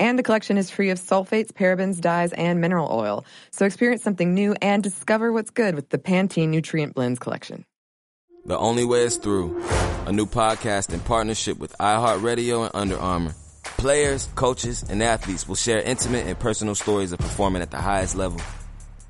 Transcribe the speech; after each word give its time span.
And 0.00 0.18
the 0.18 0.22
collection 0.22 0.56
is 0.56 0.70
free 0.70 0.88
of 0.88 0.98
sulfates, 0.98 1.52
parabens, 1.52 2.00
dyes, 2.00 2.32
and 2.32 2.58
mineral 2.58 2.88
oil. 2.90 3.26
So 3.52 3.66
experience 3.66 4.02
something 4.02 4.32
new 4.32 4.56
and 4.62 4.82
discover 4.82 5.30
what's 5.30 5.50
good 5.50 5.74
with 5.74 5.90
the 5.90 5.98
Pantene 5.98 6.48
Nutrient 6.48 6.94
Blends 6.94 7.18
collection. 7.18 7.66
The 8.46 8.56
Only 8.56 8.86
Way 8.86 9.02
is 9.02 9.18
Through, 9.18 9.62
a 10.06 10.12
new 10.12 10.24
podcast 10.24 10.94
in 10.94 11.00
partnership 11.00 11.58
with 11.58 11.76
iHeartRadio 11.78 12.64
and 12.64 12.70
Under 12.74 12.98
Armour. 12.98 13.34
Players, 13.62 14.26
coaches, 14.34 14.82
and 14.88 15.02
athletes 15.02 15.46
will 15.46 15.54
share 15.54 15.82
intimate 15.82 16.26
and 16.26 16.38
personal 16.38 16.74
stories 16.74 17.12
of 17.12 17.18
performing 17.18 17.60
at 17.60 17.70
the 17.70 17.76
highest 17.76 18.16
level. 18.16 18.40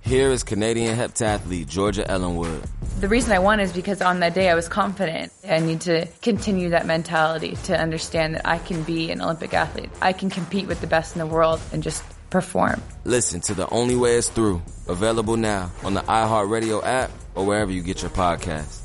Here 0.02 0.30
is 0.30 0.42
Canadian 0.42 0.96
heptathlete 0.96 1.68
Georgia 1.68 2.10
Ellenwood. 2.10 2.62
The 3.00 3.08
reason 3.08 3.32
I 3.32 3.38
won 3.38 3.60
is 3.60 3.72
because 3.72 4.02
on 4.02 4.20
that 4.20 4.34
day 4.34 4.50
I 4.50 4.54
was 4.54 4.68
confident. 4.68 5.32
I 5.48 5.60
need 5.60 5.82
to 5.82 6.06
continue 6.22 6.70
that 6.70 6.86
mentality 6.86 7.56
to 7.64 7.78
understand 7.78 8.34
that 8.34 8.46
I 8.46 8.58
can 8.58 8.82
be 8.82 9.10
an 9.10 9.20
Olympic 9.22 9.54
athlete. 9.54 9.90
I 10.02 10.12
can 10.12 10.30
compete 10.30 10.66
with 10.66 10.80
the 10.80 10.86
best 10.86 11.14
in 11.14 11.20
the 11.20 11.26
world 11.26 11.60
and 11.72 11.82
just 11.82 12.02
perform. 12.30 12.82
Listen 13.04 13.40
to 13.42 13.54
The 13.54 13.68
Only 13.70 13.94
Way 13.94 14.16
is 14.16 14.28
Through, 14.28 14.62
available 14.88 15.36
now 15.36 15.70
on 15.84 15.94
the 15.94 16.00
iHeartRadio 16.02 16.84
app 16.84 17.10
or 17.34 17.46
wherever 17.46 17.70
you 17.70 17.82
get 17.82 18.02
your 18.02 18.10
podcasts. 18.10 18.80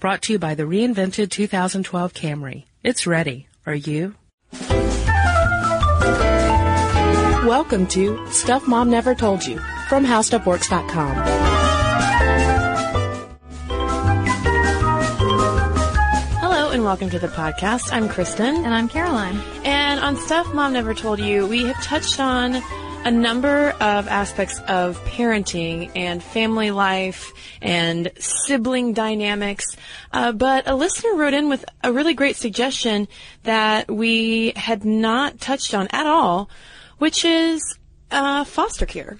Brought 0.00 0.22
to 0.22 0.32
you 0.32 0.38
by 0.38 0.54
the 0.54 0.64
reinvented 0.64 1.30
2012 1.30 2.14
Camry. 2.14 2.64
It's 2.82 3.06
ready. 3.06 3.46
Are 3.66 3.74
you? 3.74 4.14
Welcome 7.46 7.86
to 7.88 8.26
Stuff 8.32 8.66
Mom 8.66 8.90
Never 8.90 9.14
Told 9.14 9.44
You 9.44 9.60
from 9.90 10.06
HowStuffWorks.com. 10.06 11.16
Hello 16.38 16.70
and 16.70 16.84
welcome 16.84 17.10
to 17.10 17.18
the 17.18 17.26
podcast. 17.26 17.92
I'm 17.92 18.08
Cristen. 18.08 18.54
And 18.54 18.72
I'm 18.72 18.88
Caroline. 18.88 19.40
And 19.64 19.98
on 19.98 20.16
Stuff 20.16 20.54
Mom 20.54 20.74
Never 20.74 20.94
Told 20.94 21.18
You, 21.18 21.44
we 21.44 21.64
have 21.64 21.82
touched 21.82 22.20
on 22.20 22.62
a 23.04 23.10
number 23.10 23.70
of 23.80 24.06
aspects 24.06 24.60
of 24.68 24.96
parenting 25.06 25.90
and 25.96 26.22
family 26.22 26.70
life 26.70 27.32
and 27.60 28.12
sibling 28.16 28.92
dynamics. 28.92 29.76
Uh, 30.12 30.30
but 30.30 30.68
a 30.68 30.76
listener 30.76 31.16
wrote 31.16 31.34
in 31.34 31.48
with 31.48 31.64
a 31.82 31.92
really 31.92 32.14
great 32.14 32.36
suggestion 32.36 33.08
that 33.42 33.90
we 33.90 34.52
had 34.54 34.84
not 34.84 35.40
touched 35.40 35.74
on 35.74 35.88
at 35.90 36.06
all, 36.06 36.48
which 36.98 37.24
is 37.24 37.60
uh, 38.12 38.44
foster 38.44 38.86
care. 38.86 39.18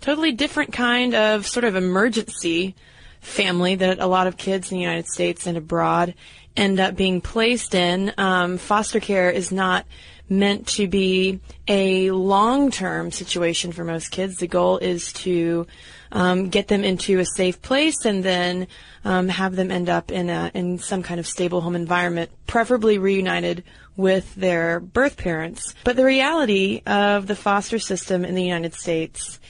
Totally 0.00 0.32
different 0.32 0.72
kind 0.72 1.14
of 1.14 1.46
sort 1.46 1.64
of 1.64 1.76
emergency 1.76 2.74
family 3.20 3.74
that 3.76 3.98
a 3.98 4.06
lot 4.06 4.26
of 4.26 4.36
kids 4.36 4.70
in 4.70 4.78
the 4.78 4.82
United 4.82 5.06
States 5.06 5.46
and 5.46 5.56
abroad 5.56 6.14
end 6.56 6.80
up 6.80 6.96
being 6.96 7.20
placed 7.20 7.74
in. 7.74 8.12
Um, 8.16 8.58
foster 8.58 9.00
care 9.00 9.30
is 9.30 9.52
not 9.52 9.86
meant 10.28 10.66
to 10.66 10.86
be 10.86 11.40
a 11.66 12.10
long-term 12.10 13.10
situation 13.10 13.72
for 13.72 13.84
most 13.84 14.10
kids. 14.10 14.36
The 14.36 14.46
goal 14.46 14.78
is 14.78 15.12
to 15.14 15.66
um, 16.12 16.48
get 16.48 16.68
them 16.68 16.84
into 16.84 17.18
a 17.18 17.24
safe 17.24 17.62
place 17.62 18.04
and 18.04 18.22
then 18.22 18.66
um, 19.04 19.28
have 19.28 19.56
them 19.56 19.70
end 19.70 19.88
up 19.88 20.10
in 20.10 20.28
a 20.28 20.50
in 20.54 20.78
some 20.78 21.02
kind 21.02 21.20
of 21.20 21.26
stable 21.26 21.60
home 21.60 21.76
environment, 21.76 22.30
preferably 22.46 22.98
reunited 22.98 23.64
with 23.96 24.34
their 24.34 24.80
birth 24.80 25.16
parents. 25.16 25.74
But 25.84 25.96
the 25.96 26.04
reality 26.04 26.82
of 26.86 27.26
the 27.26 27.36
foster 27.36 27.78
system 27.78 28.24
in 28.24 28.34
the 28.34 28.44
United 28.44 28.74
States 28.74 29.40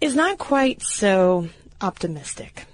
is 0.00 0.14
not 0.14 0.38
quite 0.38 0.82
so 0.82 1.48
optimistic. 1.80 2.66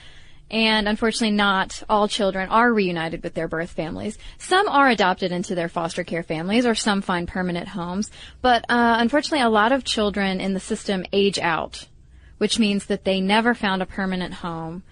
And 0.51 0.89
unfortunately, 0.89 1.37
not 1.37 1.83
all 1.89 2.09
children 2.09 2.49
are 2.49 2.73
reunited 2.73 3.23
with 3.23 3.35
their 3.35 3.49
birth 3.49 3.71
families. 3.71 4.17
Some 4.39 4.69
are 4.69 4.89
adopted 4.89 5.31
into 5.31 5.55
their 5.55 5.69
foster 5.69 6.05
care 6.05 6.23
families, 6.23 6.65
or 6.65 6.75
some 6.75 7.03
find 7.03 7.29
permanent 7.29 7.69
homes. 7.69 8.11
But 8.41 8.65
uh, 8.69 8.97
unfortunately, 8.99 9.43
a 9.43 9.51
lot 9.51 9.73
of 9.73 9.85
children 9.85 10.41
in 10.41 10.55
the 10.55 10.61
system 10.61 11.05
age 11.13 11.39
out, 11.39 11.87
which 12.39 12.59
means 12.59 12.87
that 12.87 13.05
they 13.05 13.21
never 13.21 13.55
found 13.55 13.83
a 13.83 13.87
permanent 13.87 14.35
home. 14.35 14.83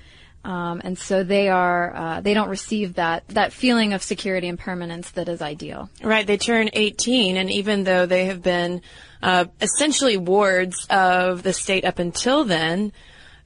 Um, 0.44 0.80
and 0.84 0.96
so 0.96 1.24
they 1.24 1.48
are 1.48 1.96
uh, 1.96 2.20
they 2.20 2.32
don't 2.32 2.48
receive 2.48 2.94
that 2.94 3.26
that 3.28 3.52
feeling 3.52 3.92
of 3.94 4.02
security 4.02 4.46
and 4.46 4.56
permanence 4.56 5.10
that 5.12 5.28
is 5.28 5.42
ideal. 5.42 5.90
Right. 6.02 6.24
They 6.24 6.36
turn 6.36 6.70
18, 6.72 7.36
and 7.36 7.50
even 7.50 7.82
though 7.82 8.06
they 8.06 8.26
have 8.26 8.42
been 8.42 8.82
uh, 9.22 9.46
essentially 9.60 10.16
wards 10.16 10.86
of 10.88 11.42
the 11.42 11.52
state 11.52 11.84
up 11.84 11.98
until 11.98 12.44
then, 12.44 12.92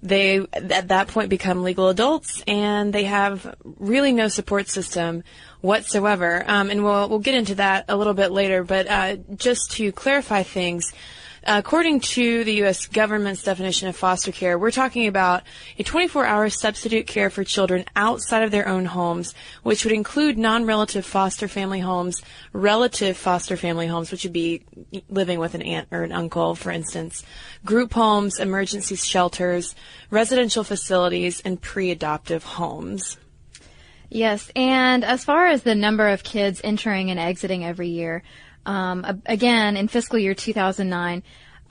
they 0.02 0.40
at 0.52 0.88
that 0.88 1.08
point 1.08 1.28
become 1.28 1.62
legal 1.62 1.88
adults 1.88 2.42
and 2.46 2.92
they 2.92 3.04
have 3.04 3.54
really 3.62 4.12
no 4.12 4.28
support 4.28 4.68
system 4.68 5.22
whatsoever. 5.60 6.42
Um, 6.46 6.70
and 6.70 6.82
we'll 6.82 7.08
we'll 7.08 7.18
get 7.18 7.34
into 7.34 7.56
that 7.56 7.84
a 7.88 7.96
little 7.96 8.14
bit 8.14 8.32
later. 8.32 8.64
But 8.64 8.86
uh, 8.86 9.16
just 9.36 9.72
to 9.72 9.92
clarify 9.92 10.42
things, 10.42 10.92
According 11.42 12.00
to 12.00 12.44
the 12.44 12.54
U.S. 12.56 12.86
government's 12.86 13.42
definition 13.42 13.88
of 13.88 13.96
foster 13.96 14.30
care, 14.30 14.58
we're 14.58 14.70
talking 14.70 15.06
about 15.06 15.42
a 15.78 15.84
24-hour 15.84 16.50
substitute 16.50 17.06
care 17.06 17.30
for 17.30 17.44
children 17.44 17.86
outside 17.96 18.42
of 18.42 18.50
their 18.50 18.68
own 18.68 18.84
homes, 18.84 19.34
which 19.62 19.84
would 19.84 19.94
include 19.94 20.36
non-relative 20.36 21.06
foster 21.06 21.48
family 21.48 21.80
homes, 21.80 22.20
relative 22.52 23.16
foster 23.16 23.56
family 23.56 23.86
homes, 23.86 24.10
which 24.10 24.24
would 24.24 24.34
be 24.34 24.62
living 25.08 25.38
with 25.38 25.54
an 25.54 25.62
aunt 25.62 25.88
or 25.90 26.02
an 26.02 26.12
uncle, 26.12 26.54
for 26.54 26.70
instance, 26.70 27.24
group 27.64 27.94
homes, 27.94 28.38
emergency 28.38 28.96
shelters, 28.96 29.74
residential 30.10 30.62
facilities, 30.62 31.40
and 31.40 31.62
pre-adoptive 31.62 32.44
homes. 32.44 33.16
Yes, 34.10 34.50
and 34.56 35.04
as 35.04 35.24
far 35.24 35.46
as 35.46 35.62
the 35.62 35.76
number 35.76 36.08
of 36.08 36.24
kids 36.24 36.60
entering 36.64 37.10
and 37.10 37.20
exiting 37.20 37.64
every 37.64 37.88
year, 37.88 38.24
um, 38.66 39.22
again, 39.26 39.76
in 39.76 39.88
fiscal 39.88 40.18
year 40.18 40.34
2009, 40.34 41.22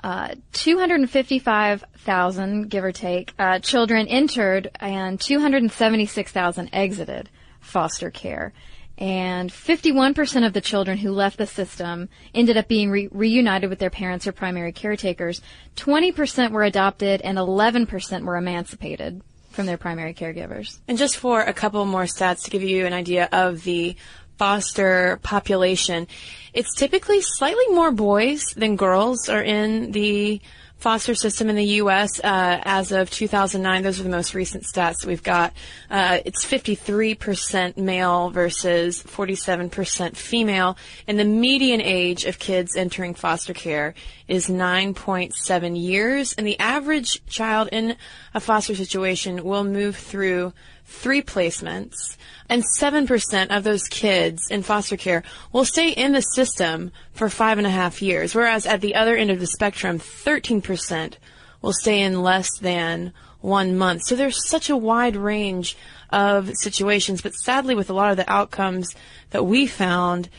uh, 0.03 0.35
255,000, 0.53 2.69
give 2.69 2.83
or 2.83 2.91
take, 2.91 3.33
uh, 3.37 3.59
children 3.59 4.07
entered 4.07 4.71
and 4.79 5.19
276,000 5.19 6.69
exited 6.71 7.29
foster 7.59 8.09
care. 8.09 8.53
And 8.97 9.49
51% 9.49 10.45
of 10.45 10.53
the 10.53 10.61
children 10.61 10.97
who 10.97 11.11
left 11.11 11.37
the 11.37 11.45
system 11.45 12.09
ended 12.33 12.57
up 12.57 12.67
being 12.67 12.89
re- 12.89 13.07
reunited 13.11 13.69
with 13.69 13.79
their 13.79 13.89
parents 13.89 14.27
or 14.27 14.33
primary 14.33 14.73
caretakers. 14.73 15.41
20% 15.77 16.51
were 16.51 16.63
adopted 16.63 17.21
and 17.21 17.37
11% 17.37 18.23
were 18.23 18.35
emancipated 18.35 19.21
from 19.51 19.65
their 19.65 19.77
primary 19.77 20.13
caregivers. 20.13 20.79
And 20.87 20.97
just 20.97 21.17
for 21.17 21.41
a 21.41 21.53
couple 21.53 21.83
more 21.85 22.03
stats 22.03 22.43
to 22.43 22.49
give 22.49 22.63
you 22.63 22.85
an 22.85 22.93
idea 22.93 23.29
of 23.31 23.63
the 23.63 23.95
foster 24.39 25.19
population, 25.21 26.07
it's 26.53 26.73
typically 26.73 27.21
slightly 27.21 27.67
more 27.67 27.91
boys 27.91 28.41
than 28.55 28.77
girls 28.77 29.27
are 29.27 29.43
in 29.43 29.91
the 29.91 30.41
foster 30.77 31.13
system 31.13 31.49
in 31.49 31.57
the 31.57 31.65
U.S. 31.83 32.21
Uh, 32.21 32.61
as 32.63 32.93
of 32.93 33.11
2009. 33.11 33.83
Those 33.83 33.99
are 33.99 34.03
the 34.03 34.09
most 34.09 34.33
recent 34.33 34.63
stats 34.63 35.05
we've 35.05 35.21
got. 35.21 35.51
Uh, 35.91 36.19
it's 36.25 36.45
53% 36.45 37.75
male 37.75 38.29
versus 38.29 39.03
47% 39.03 40.15
female, 40.15 40.77
and 41.05 41.19
the 41.19 41.25
median 41.25 41.81
age 41.81 42.23
of 42.23 42.39
kids 42.39 42.77
entering 42.77 43.13
foster 43.13 43.53
care 43.53 43.93
is 44.29 44.47
9.7 44.47 45.81
years, 45.81 46.33
and 46.33 46.47
the 46.47 46.57
average 46.59 47.25
child 47.27 47.67
in 47.73 47.97
a 48.33 48.39
foster 48.39 48.73
situation 48.73 49.43
will 49.43 49.65
move 49.65 49.97
through 49.97 50.53
three 50.85 51.21
placements 51.21 52.15
and 52.49 52.63
7% 52.77 53.55
of 53.55 53.63
those 53.63 53.83
kids 53.83 54.49
in 54.49 54.63
foster 54.63 54.97
care 54.97 55.23
will 55.53 55.65
stay 55.65 55.91
in 55.91 56.11
the 56.13 56.21
system 56.21 56.91
for 57.13 57.29
five 57.29 57.57
and 57.57 57.67
a 57.67 57.71
half 57.71 58.01
years, 58.01 58.33
whereas 58.35 58.65
at 58.65 58.81
the 58.81 58.95
other 58.95 59.15
end 59.15 59.31
of 59.31 59.39
the 59.39 59.47
spectrum, 59.47 59.99
13% 59.99 61.15
will 61.61 61.73
stay 61.73 62.01
in 62.01 62.23
less 62.23 62.57
than 62.59 63.13
one 63.41 63.77
month. 63.77 64.01
So 64.05 64.15
there's 64.15 64.47
such 64.47 64.69
a 64.69 64.77
wide 64.77 65.15
range 65.15 65.77
of 66.09 66.51
situations, 66.55 67.21
but 67.21 67.33
sadly 67.33 67.75
with 67.75 67.89
a 67.89 67.93
lot 67.93 68.11
of 68.11 68.17
the 68.17 68.31
outcomes 68.31 68.95
that 69.29 69.45
we 69.45 69.67
found, 69.67 70.29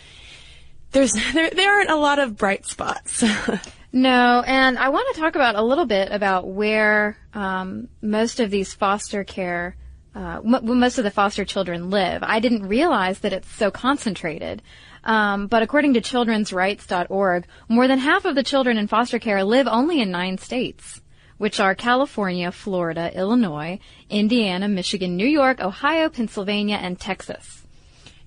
there's 0.92 1.12
there, 1.32 1.50
there 1.50 1.72
aren't 1.72 1.90
a 1.90 1.96
lot 1.96 2.18
of 2.18 2.36
bright 2.36 2.66
spots. 2.66 3.24
No, 3.92 4.42
and 4.46 4.78
I 4.78 4.90
want 4.90 5.14
to 5.14 5.20
talk 5.20 5.34
about 5.34 5.56
a 5.56 5.62
little 5.62 5.84
bit 5.84 6.12
about 6.12 6.46
where 6.46 7.16
um, 7.34 7.88
most 8.00 8.38
of 8.38 8.50
these 8.50 8.72
foster 8.72 9.24
care, 9.24 9.74
uh, 10.14 10.40
m- 10.44 10.78
most 10.78 10.98
of 10.98 11.04
the 11.04 11.10
foster 11.10 11.44
children 11.44 11.90
live. 11.90 12.22
I 12.22 12.40
didn't 12.40 12.66
realize 12.66 13.20
that 13.20 13.32
it's 13.32 13.50
so 13.50 13.70
concentrated. 13.70 14.62
Um, 15.04 15.46
but 15.46 15.62
according 15.62 15.94
to 15.94 16.00
children'srights.org, 16.00 17.46
more 17.68 17.88
than 17.88 17.98
half 17.98 18.24
of 18.24 18.34
the 18.34 18.42
children 18.42 18.76
in 18.76 18.86
foster 18.86 19.18
care 19.18 19.42
live 19.44 19.66
only 19.66 20.00
in 20.00 20.10
nine 20.10 20.38
states, 20.38 21.00
which 21.38 21.58
are 21.58 21.74
California, 21.74 22.52
Florida, 22.52 23.10
Illinois, 23.16 23.78
Indiana, 24.10 24.68
Michigan, 24.68 25.16
New 25.16 25.26
York, 25.26 25.60
Ohio, 25.60 26.08
Pennsylvania, 26.08 26.76
and 26.76 27.00
Texas. 27.00 27.64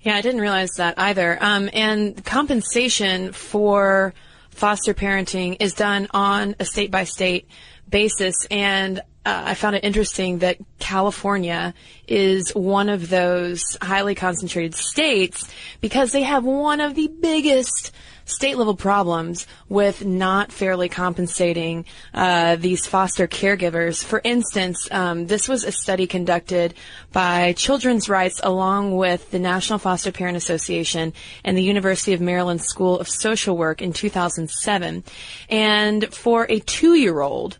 Yeah, 0.00 0.16
I 0.16 0.20
didn't 0.20 0.40
realize 0.40 0.70
that 0.76 0.98
either. 0.98 1.38
Um, 1.40 1.70
and 1.72 2.22
compensation 2.24 3.32
for 3.32 4.12
foster 4.50 4.94
parenting 4.94 5.56
is 5.60 5.74
done 5.74 6.08
on 6.12 6.56
a 6.58 6.64
state 6.64 6.90
by 6.90 7.04
state 7.04 7.48
basis. 7.88 8.34
And 8.50 9.00
uh, 9.24 9.42
I 9.46 9.54
found 9.54 9.76
it 9.76 9.84
interesting 9.84 10.38
that 10.38 10.58
California 10.78 11.72
is 12.06 12.50
one 12.54 12.88
of 12.88 13.08
those 13.08 13.76
highly 13.80 14.14
concentrated 14.14 14.74
states 14.74 15.50
because 15.80 16.12
they 16.12 16.22
have 16.22 16.44
one 16.44 16.80
of 16.80 16.94
the 16.94 17.08
biggest 17.08 17.92
state 18.26 18.56
level 18.56 18.76
problems 18.76 19.46
with 19.68 20.04
not 20.04 20.50
fairly 20.50 20.88
compensating 20.88 21.84
uh, 22.12 22.56
these 22.56 22.86
foster 22.86 23.26
caregivers. 23.26 24.02
For 24.02 24.20
instance, 24.24 24.88
um, 24.90 25.26
this 25.26 25.48
was 25.48 25.64
a 25.64 25.72
study 25.72 26.06
conducted 26.06 26.74
by 27.12 27.52
Children's 27.52 28.08
Rights 28.08 28.40
along 28.42 28.96
with 28.96 29.30
the 29.30 29.38
National 29.38 29.78
Foster 29.78 30.12
Parent 30.12 30.36
Association 30.36 31.12
and 31.44 31.56
the 31.56 31.62
University 31.62 32.12
of 32.12 32.20
Maryland 32.20 32.62
School 32.62 32.98
of 32.98 33.08
Social 33.08 33.56
Work 33.56 33.82
in 33.82 33.92
2007. 33.92 35.04
And 35.50 36.14
for 36.14 36.46
a 36.48 36.60
two-year-old, 36.60 37.58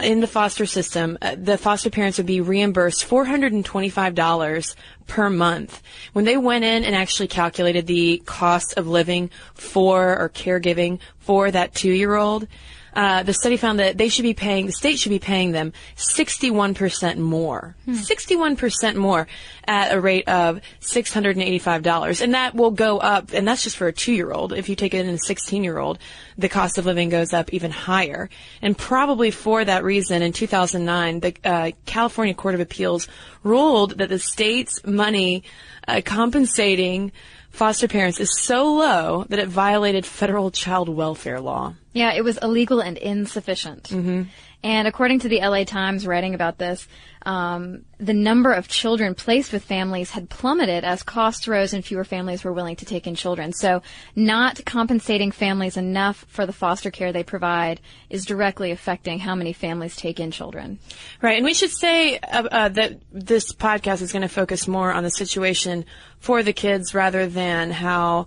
in 0.00 0.20
the 0.20 0.26
foster 0.26 0.64
system, 0.66 1.18
uh, 1.20 1.36
the 1.36 1.58
foster 1.58 1.90
parents 1.90 2.18
would 2.18 2.26
be 2.26 2.40
reimbursed 2.40 3.06
$425 3.08 4.74
per 5.06 5.30
month. 5.30 5.82
When 6.12 6.24
they 6.24 6.36
went 6.36 6.64
in 6.64 6.84
and 6.84 6.94
actually 6.94 7.28
calculated 7.28 7.86
the 7.86 8.22
cost 8.24 8.74
of 8.78 8.86
living 8.86 9.30
for 9.54 10.18
or 10.18 10.28
caregiving 10.30 10.98
for 11.18 11.50
that 11.50 11.74
two 11.74 11.90
year 11.90 12.14
old, 12.14 12.48
uh, 12.94 13.22
the 13.22 13.32
study 13.32 13.56
found 13.56 13.78
that 13.78 13.96
they 13.96 14.08
should 14.08 14.22
be 14.22 14.34
paying, 14.34 14.66
the 14.66 14.72
state 14.72 14.98
should 14.98 15.10
be 15.10 15.18
paying 15.18 15.52
them 15.52 15.72
61% 15.96 17.18
more. 17.18 17.74
61% 17.88 18.96
more 18.96 19.26
at 19.66 19.92
a 19.92 20.00
rate 20.00 20.28
of 20.28 20.60
$685. 20.80 22.20
And 22.20 22.34
that 22.34 22.54
will 22.54 22.70
go 22.70 22.98
up, 22.98 23.32
and 23.32 23.46
that's 23.46 23.62
just 23.62 23.76
for 23.76 23.86
a 23.86 23.92
two-year-old. 23.92 24.52
If 24.52 24.68
you 24.68 24.76
take 24.76 24.94
it 24.94 25.06
in 25.06 25.14
a 25.14 25.18
16-year-old, 25.18 25.98
the 26.36 26.48
cost 26.48 26.78
of 26.78 26.86
living 26.86 27.08
goes 27.08 27.32
up 27.32 27.52
even 27.52 27.70
higher. 27.70 28.28
And 28.60 28.76
probably 28.76 29.30
for 29.30 29.64
that 29.64 29.84
reason, 29.84 30.22
in 30.22 30.32
2009, 30.32 31.20
the 31.20 31.34
uh, 31.44 31.70
California 31.86 32.34
Court 32.34 32.54
of 32.54 32.60
Appeals 32.60 33.08
ruled 33.42 33.98
that 33.98 34.08
the 34.08 34.18
state's 34.18 34.84
money 34.84 35.44
uh, 35.88 36.00
compensating 36.04 37.12
foster 37.52 37.86
parents 37.86 38.18
is 38.18 38.36
so 38.40 38.72
low 38.74 39.24
that 39.28 39.38
it 39.38 39.48
violated 39.48 40.04
federal 40.04 40.50
child 40.50 40.88
welfare 40.88 41.40
law. 41.40 41.74
Yeah, 41.92 42.12
it 42.14 42.24
was 42.24 42.38
illegal 42.38 42.80
and 42.80 42.96
insufficient. 42.96 43.84
Mm-hmm. 43.84 44.22
And 44.64 44.86
according 44.86 45.20
to 45.20 45.28
the 45.28 45.40
LA 45.40 45.64
Times 45.64 46.06
writing 46.06 46.34
about 46.34 46.58
this, 46.58 46.86
um, 47.26 47.84
the 47.98 48.14
number 48.14 48.52
of 48.52 48.68
children 48.68 49.14
placed 49.14 49.52
with 49.52 49.64
families 49.64 50.10
had 50.10 50.28
plummeted 50.28 50.84
as 50.84 51.02
costs 51.02 51.48
rose 51.48 51.72
and 51.72 51.84
fewer 51.84 52.04
families 52.04 52.44
were 52.44 52.52
willing 52.52 52.76
to 52.76 52.84
take 52.84 53.06
in 53.06 53.16
children. 53.16 53.52
So 53.52 53.82
not 54.14 54.64
compensating 54.64 55.32
families 55.32 55.76
enough 55.76 56.24
for 56.28 56.46
the 56.46 56.52
foster 56.52 56.90
care 56.90 57.12
they 57.12 57.24
provide 57.24 57.80
is 58.08 58.24
directly 58.24 58.70
affecting 58.70 59.18
how 59.18 59.34
many 59.34 59.52
families 59.52 59.96
take 59.96 60.20
in 60.20 60.30
children. 60.30 60.78
Right, 61.20 61.36
and 61.36 61.44
we 61.44 61.54
should 61.54 61.70
say 61.70 62.18
uh, 62.18 62.44
uh, 62.50 62.68
that 62.70 63.00
this 63.10 63.52
podcast 63.52 64.00
is 64.00 64.12
going 64.12 64.22
to 64.22 64.28
focus 64.28 64.68
more 64.68 64.92
on 64.92 65.02
the 65.02 65.10
situation 65.10 65.84
for 66.20 66.42
the 66.44 66.52
kids 66.52 66.94
rather 66.94 67.26
than 67.26 67.72
how 67.72 68.26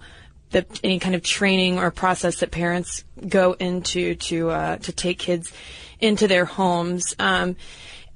the, 0.52 0.66
any 0.84 1.00
kind 1.00 1.16
of 1.16 1.24
training 1.24 1.80
or 1.80 1.92
process 1.92 2.40
that 2.40 2.52
parents 2.52 3.04
go 3.28 3.54
into 3.54 4.16
to 4.16 4.50
uh, 4.50 4.78
to 4.78 4.92
take 4.92 5.20
kids 5.20 5.52
into 6.00 6.28
their 6.28 6.46
homes. 6.46 7.16
Um, 7.20 7.56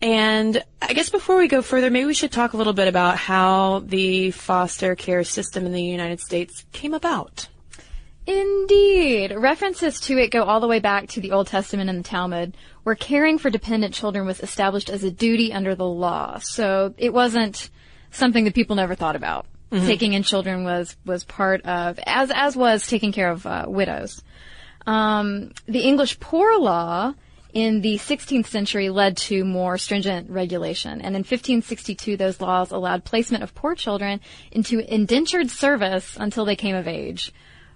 and 0.02 0.64
I 0.82 0.94
guess 0.94 1.10
before 1.10 1.38
we 1.38 1.48
go 1.48 1.62
further, 1.62 1.90
maybe 1.90 2.06
we 2.06 2.14
should 2.14 2.32
talk 2.32 2.54
a 2.54 2.58
little 2.58 2.74
bit 2.74 2.88
about 2.88 3.18
how 3.18 3.80
the 3.80 4.32
foster 4.32 4.96
care 4.96 5.24
system 5.24 5.66
in 5.66 5.74
the 5.74 5.84
United 5.84 6.22
States 6.22 6.66
came 6.72 6.94
about. 6.94 7.48
Indeed. 8.26 9.34
References 9.36 10.00
to 10.02 10.18
it 10.18 10.30
go 10.30 10.44
all 10.44 10.60
the 10.60 10.68
way 10.68 10.80
back 10.80 11.08
to 11.10 11.22
the 11.22 11.32
Old 11.32 11.48
Testament 11.48 11.90
and 11.90 12.00
the 12.00 12.08
Talmud, 12.08 12.56
where 12.84 12.96
caring 12.96 13.40
for 13.40 13.50
dependent 13.50 13.94
children 13.94 14.26
was 14.26 14.40
established 14.40 14.90
as 14.90 15.04
a 15.04 15.12
duty 15.12 15.52
under 15.52 15.76
the 15.76 15.86
law. 15.86 16.38
So 16.40 16.94
it 16.98 17.12
wasn't 17.12 17.70
something 18.12 18.46
that 18.46 18.54
people 18.54 18.76
never 18.76 18.96
thought 18.96 19.16
about. 19.16 19.48
Mm-hmm. 19.72 19.86
Taking 19.86 20.14
in 20.14 20.24
children 20.24 20.64
was, 20.64 20.96
was 21.06 21.24
part 21.24 21.62
of, 21.66 22.00
as, 22.06 22.32
as 22.34 22.56
was 22.56 22.88
taking 22.88 23.12
care 23.12 23.32
of 23.32 23.46
uh, 23.46 23.66
widows. 23.68 24.22
Um, 24.88 25.52
the 25.66 25.82
English 25.82 26.20
Poor 26.20 26.58
Law 26.58 27.14
in 27.54 27.82
the 27.82 27.96
16th 27.96 28.46
century 28.46 28.90
led 28.90 29.18
to 29.18 29.44
more 29.44 29.78
stringent 29.78 30.30
regulation. 30.30 31.02
And 31.02 31.16
in 31.16 31.22
1562, 31.22 32.18
those 32.18 32.42
laws 32.42 32.72
allowed 32.72 33.06
placement 33.06 33.44
of 33.44 33.56
poor 33.56 33.76
children 33.76 34.20
into 34.52 34.80
indentured 34.94 35.50
service 35.50 36.16
until 36.20 36.46
they 36.46 36.56
came 36.56 36.76
of 36.76 36.88
age, 36.88 37.32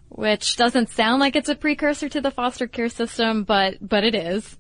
which 0.10 0.56
doesn't 0.56 0.90
sound 0.90 1.20
like 1.20 1.36
it's 1.36 1.50
a 1.50 1.56
precursor 1.56 2.08
to 2.10 2.22
the 2.22 2.32
foster 2.32 2.68
care 2.68 2.90
system, 2.90 3.44
but, 3.44 3.78
but 3.82 4.04
it 4.04 4.14
is. 4.14 4.58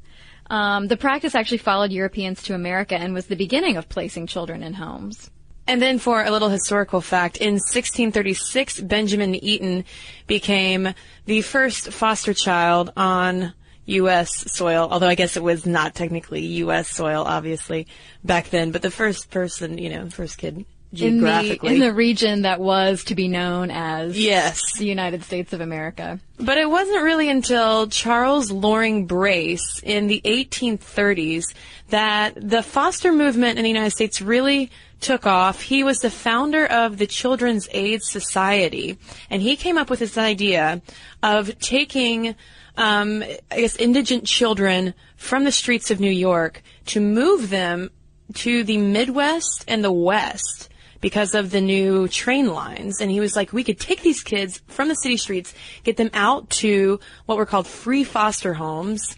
Um, 0.49 0.87
the 0.87 0.97
practice 0.97 1.35
actually 1.35 1.59
followed 1.59 1.91
Europeans 1.91 2.43
to 2.43 2.55
America 2.55 2.95
and 2.95 3.13
was 3.13 3.27
the 3.27 3.35
beginning 3.35 3.77
of 3.77 3.89
placing 3.89 4.27
children 4.27 4.63
in 4.63 4.73
homes. 4.73 5.29
And 5.65 5.81
then 5.81 5.97
for 5.97 6.23
a 6.23 6.31
little 6.31 6.49
historical 6.49 6.99
fact, 6.99 7.37
in 7.37 7.53
1636, 7.53 8.81
Benjamin 8.81 9.35
Eaton 9.35 9.85
became 10.27 10.93
the 11.25 11.41
first 11.41 11.93
foster 11.93 12.33
child 12.33 12.91
on 12.97 13.53
U.S. 13.85 14.51
soil, 14.51 14.87
although 14.89 15.07
I 15.07 15.15
guess 15.15 15.37
it 15.37 15.43
was 15.43 15.65
not 15.65 15.95
technically 15.95 16.45
U.S. 16.45 16.89
soil, 16.89 17.23
obviously, 17.25 17.87
back 18.23 18.49
then, 18.49 18.71
but 18.71 18.81
the 18.81 18.91
first 18.91 19.29
person, 19.29 19.77
you 19.77 19.89
know, 19.89 20.09
first 20.09 20.37
kid 20.37 20.65
geographically. 20.93 21.73
In 21.73 21.79
the, 21.79 21.85
in 21.85 21.89
the 21.89 21.95
region 21.95 22.41
that 22.43 22.59
was 22.59 23.03
to 23.05 23.15
be 23.15 23.27
known 23.27 23.71
as 23.71 24.17
yes. 24.17 24.77
the 24.77 24.85
United 24.85 25.23
States 25.23 25.53
of 25.53 25.61
America. 25.61 26.19
But 26.37 26.57
it 26.57 26.69
wasn't 26.69 27.03
really 27.03 27.29
until 27.29 27.87
Charles 27.87 28.51
Loring 28.51 29.05
Brace 29.05 29.81
in 29.83 30.07
the 30.07 30.21
1830s 30.23 31.53
that 31.89 32.33
the 32.35 32.63
foster 32.63 33.11
movement 33.11 33.57
in 33.57 33.63
the 33.63 33.69
United 33.69 33.91
States 33.91 34.21
really 34.21 34.71
took 34.99 35.25
off. 35.27 35.61
He 35.61 35.83
was 35.83 35.99
the 35.99 36.09
founder 36.09 36.65
of 36.65 36.97
the 36.97 37.07
Children's 37.07 37.67
Aid 37.71 38.03
Society, 38.03 38.97
and 39.29 39.41
he 39.41 39.55
came 39.55 39.77
up 39.77 39.89
with 39.89 39.99
this 39.99 40.17
idea 40.17 40.81
of 41.21 41.59
taking, 41.59 42.35
um, 42.77 43.23
I 43.51 43.61
guess, 43.61 43.75
indigent 43.75 44.25
children 44.25 44.93
from 45.15 45.43
the 45.43 45.51
streets 45.51 45.91
of 45.91 45.99
New 45.99 46.11
York 46.11 46.61
to 46.87 46.99
move 46.99 47.49
them 47.49 47.89
to 48.35 48.63
the 48.63 48.77
Midwest 48.77 49.65
and 49.67 49.83
the 49.83 49.91
West 49.91 50.69
because 51.01 51.35
of 51.35 51.51
the 51.51 51.61
new 51.61 52.07
train 52.07 52.47
lines. 52.47 53.01
And 53.01 53.11
he 53.11 53.19
was 53.19 53.35
like, 53.35 53.51
we 53.51 53.63
could 53.63 53.79
take 53.79 54.01
these 54.01 54.23
kids 54.23 54.61
from 54.67 54.87
the 54.87 54.95
city 54.95 55.17
streets, 55.17 55.53
get 55.83 55.97
them 55.97 56.09
out 56.13 56.49
to 56.51 56.99
what 57.25 57.37
were 57.37 57.45
called 57.45 57.67
free 57.67 58.03
foster 58.03 58.53
homes 58.53 59.15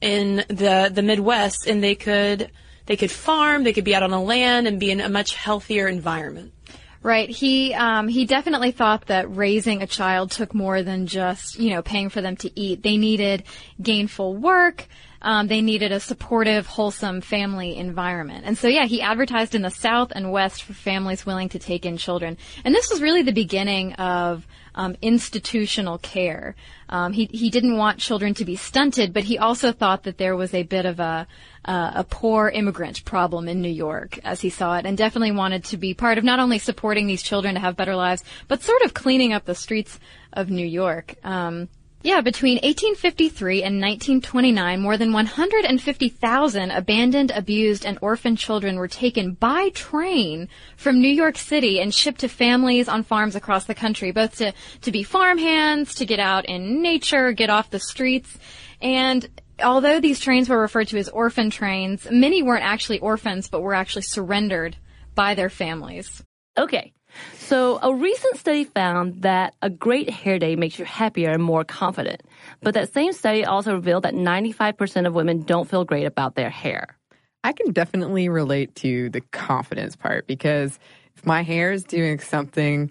in 0.00 0.44
the, 0.48 0.90
the 0.92 1.02
Midwest, 1.02 1.66
and 1.66 1.82
they 1.82 1.94
could 1.94 2.50
they 2.86 2.96
could 2.96 3.10
farm, 3.10 3.64
they 3.64 3.72
could 3.72 3.84
be 3.84 3.94
out 3.94 4.02
on 4.02 4.10
the 4.10 4.20
land 4.20 4.66
and 4.66 4.78
be 4.78 4.90
in 4.90 5.00
a 5.00 5.08
much 5.08 5.34
healthier 5.34 5.88
environment. 5.88 6.52
Right. 7.04 7.28
He 7.28 7.74
um, 7.74 8.08
he 8.08 8.24
definitely 8.24 8.70
thought 8.70 9.08
that 9.08 9.36
raising 9.36 9.82
a 9.82 9.86
child 9.86 10.30
took 10.30 10.54
more 10.54 10.82
than 10.82 11.06
just 11.06 11.58
you 11.58 11.68
know 11.68 11.82
paying 11.82 12.08
for 12.08 12.22
them 12.22 12.34
to 12.36 12.58
eat. 12.58 12.82
They 12.82 12.96
needed 12.96 13.42
gainful 13.82 14.34
work. 14.36 14.88
Um, 15.20 15.46
they 15.46 15.60
needed 15.60 15.92
a 15.92 16.00
supportive, 16.00 16.66
wholesome 16.66 17.22
family 17.22 17.76
environment. 17.76 18.44
And 18.46 18.58
so, 18.58 18.68
yeah, 18.68 18.84
he 18.84 19.00
advertised 19.00 19.54
in 19.54 19.62
the 19.62 19.70
South 19.70 20.12
and 20.14 20.30
West 20.30 20.62
for 20.62 20.74
families 20.74 21.24
willing 21.24 21.48
to 21.50 21.58
take 21.58 21.86
in 21.86 21.96
children. 21.96 22.36
And 22.62 22.74
this 22.74 22.90
was 22.90 23.00
really 23.00 23.22
the 23.22 23.32
beginning 23.32 23.94
of 23.94 24.46
um, 24.74 24.96
institutional 25.00 25.96
care. 25.98 26.54
Um, 26.90 27.12
he 27.12 27.26
he 27.32 27.48
didn't 27.48 27.76
want 27.76 28.00
children 28.00 28.34
to 28.34 28.44
be 28.44 28.56
stunted, 28.56 29.12
but 29.12 29.24
he 29.24 29.38
also 29.38 29.72
thought 29.72 30.02
that 30.02 30.18
there 30.18 30.36
was 30.36 30.52
a 30.52 30.62
bit 30.62 30.84
of 30.84 31.00
a 31.00 31.26
uh, 31.64 31.92
a 31.94 32.04
poor 32.04 32.48
immigrant 32.48 33.04
problem 33.04 33.48
in 33.48 33.60
New 33.60 33.68
York 33.68 34.18
as 34.24 34.40
he 34.40 34.50
saw 34.50 34.76
it, 34.76 34.86
and 34.86 34.96
definitely 34.96 35.32
wanted 35.32 35.64
to 35.64 35.76
be 35.76 35.94
part 35.94 36.18
of 36.18 36.24
not 36.24 36.38
only 36.38 36.58
supporting 36.58 37.06
these 37.06 37.22
children 37.22 37.54
to 37.54 37.60
have 37.60 37.76
better 37.76 37.96
lives, 37.96 38.22
but 38.48 38.62
sort 38.62 38.82
of 38.82 38.94
cleaning 38.94 39.32
up 39.32 39.44
the 39.44 39.54
streets 39.54 39.98
of 40.32 40.50
New 40.50 40.66
York. 40.66 41.14
Um, 41.24 41.68
Yeah, 42.04 42.20
between 42.20 42.56
1853 42.56 43.62
and 43.62 43.80
1929, 43.80 44.78
more 44.78 44.98
than 44.98 45.14
150,000 45.14 46.70
abandoned, 46.70 47.30
abused, 47.30 47.86
and 47.86 47.98
orphaned 48.02 48.36
children 48.36 48.76
were 48.76 48.88
taken 48.88 49.32
by 49.32 49.70
train 49.70 50.50
from 50.76 51.00
New 51.00 51.08
York 51.08 51.38
City 51.38 51.80
and 51.80 51.94
shipped 51.94 52.20
to 52.20 52.28
families 52.28 52.90
on 52.90 53.04
farms 53.04 53.34
across 53.34 53.64
the 53.64 53.74
country, 53.74 54.10
both 54.12 54.36
to, 54.36 54.52
to 54.82 54.92
be 54.92 55.02
farmhands, 55.02 55.94
to 55.94 56.04
get 56.04 56.20
out 56.20 56.44
in 56.44 56.82
nature, 56.82 57.32
get 57.32 57.48
off 57.48 57.70
the 57.70 57.80
streets. 57.80 58.36
And 58.82 59.26
although 59.62 60.00
these 60.00 60.20
trains 60.20 60.48
were 60.48 60.60
referred 60.60 60.88
to 60.88 60.98
as 60.98 61.08
orphan 61.08 61.50
trains, 61.50 62.06
many 62.10 62.42
weren't 62.42 62.64
actually 62.64 63.00
orphans, 63.00 63.48
but 63.48 63.60
were 63.62 63.74
actually 63.74 64.02
surrendered 64.02 64.76
by 65.14 65.34
their 65.34 65.50
families. 65.50 66.22
Okay. 66.56 66.92
So, 67.34 67.78
a 67.80 67.94
recent 67.94 68.38
study 68.38 68.64
found 68.64 69.22
that 69.22 69.54
a 69.62 69.70
great 69.70 70.10
hair 70.10 70.38
day 70.38 70.56
makes 70.56 70.78
you 70.78 70.84
happier 70.84 71.30
and 71.30 71.42
more 71.42 71.64
confident. 71.64 72.22
But 72.60 72.74
that 72.74 72.92
same 72.92 73.12
study 73.12 73.44
also 73.44 73.74
revealed 73.74 74.02
that 74.02 74.14
95% 74.14 75.06
of 75.06 75.14
women 75.14 75.42
don't 75.42 75.68
feel 75.68 75.84
great 75.84 76.06
about 76.06 76.34
their 76.34 76.50
hair. 76.50 76.96
I 77.44 77.52
can 77.52 77.72
definitely 77.72 78.28
relate 78.28 78.74
to 78.76 79.10
the 79.10 79.20
confidence 79.20 79.94
part 79.94 80.26
because 80.26 80.78
if 81.14 81.24
my 81.26 81.42
hair 81.42 81.72
is 81.72 81.84
doing 81.84 82.18
something 82.18 82.90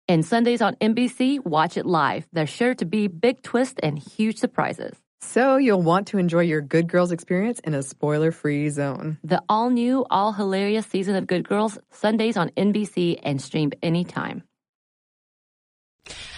And 0.11 0.25
Sundays 0.25 0.61
on 0.61 0.75
NBC, 0.81 1.45
watch 1.45 1.77
it 1.77 1.85
live. 1.85 2.27
There's 2.33 2.49
sure 2.49 2.75
to 2.75 2.83
be 2.83 3.07
big 3.07 3.43
twists 3.43 3.79
and 3.81 3.97
huge 3.97 4.35
surprises. 4.39 4.93
So 5.21 5.55
you'll 5.55 5.83
want 5.83 6.07
to 6.07 6.17
enjoy 6.17 6.41
your 6.41 6.59
Good 6.59 6.89
Girls 6.89 7.13
experience 7.13 7.61
in 7.61 7.73
a 7.73 7.81
spoiler-free 7.81 8.71
zone. 8.71 9.19
The 9.23 9.41
all-new, 9.47 10.05
all-hilarious 10.09 10.85
season 10.85 11.15
of 11.15 11.27
Good 11.27 11.47
Girls, 11.47 11.77
Sundays 11.91 12.35
on 12.35 12.49
NBC 12.57 13.21
and 13.23 13.41
streamed 13.41 13.75
anytime. 13.81 14.43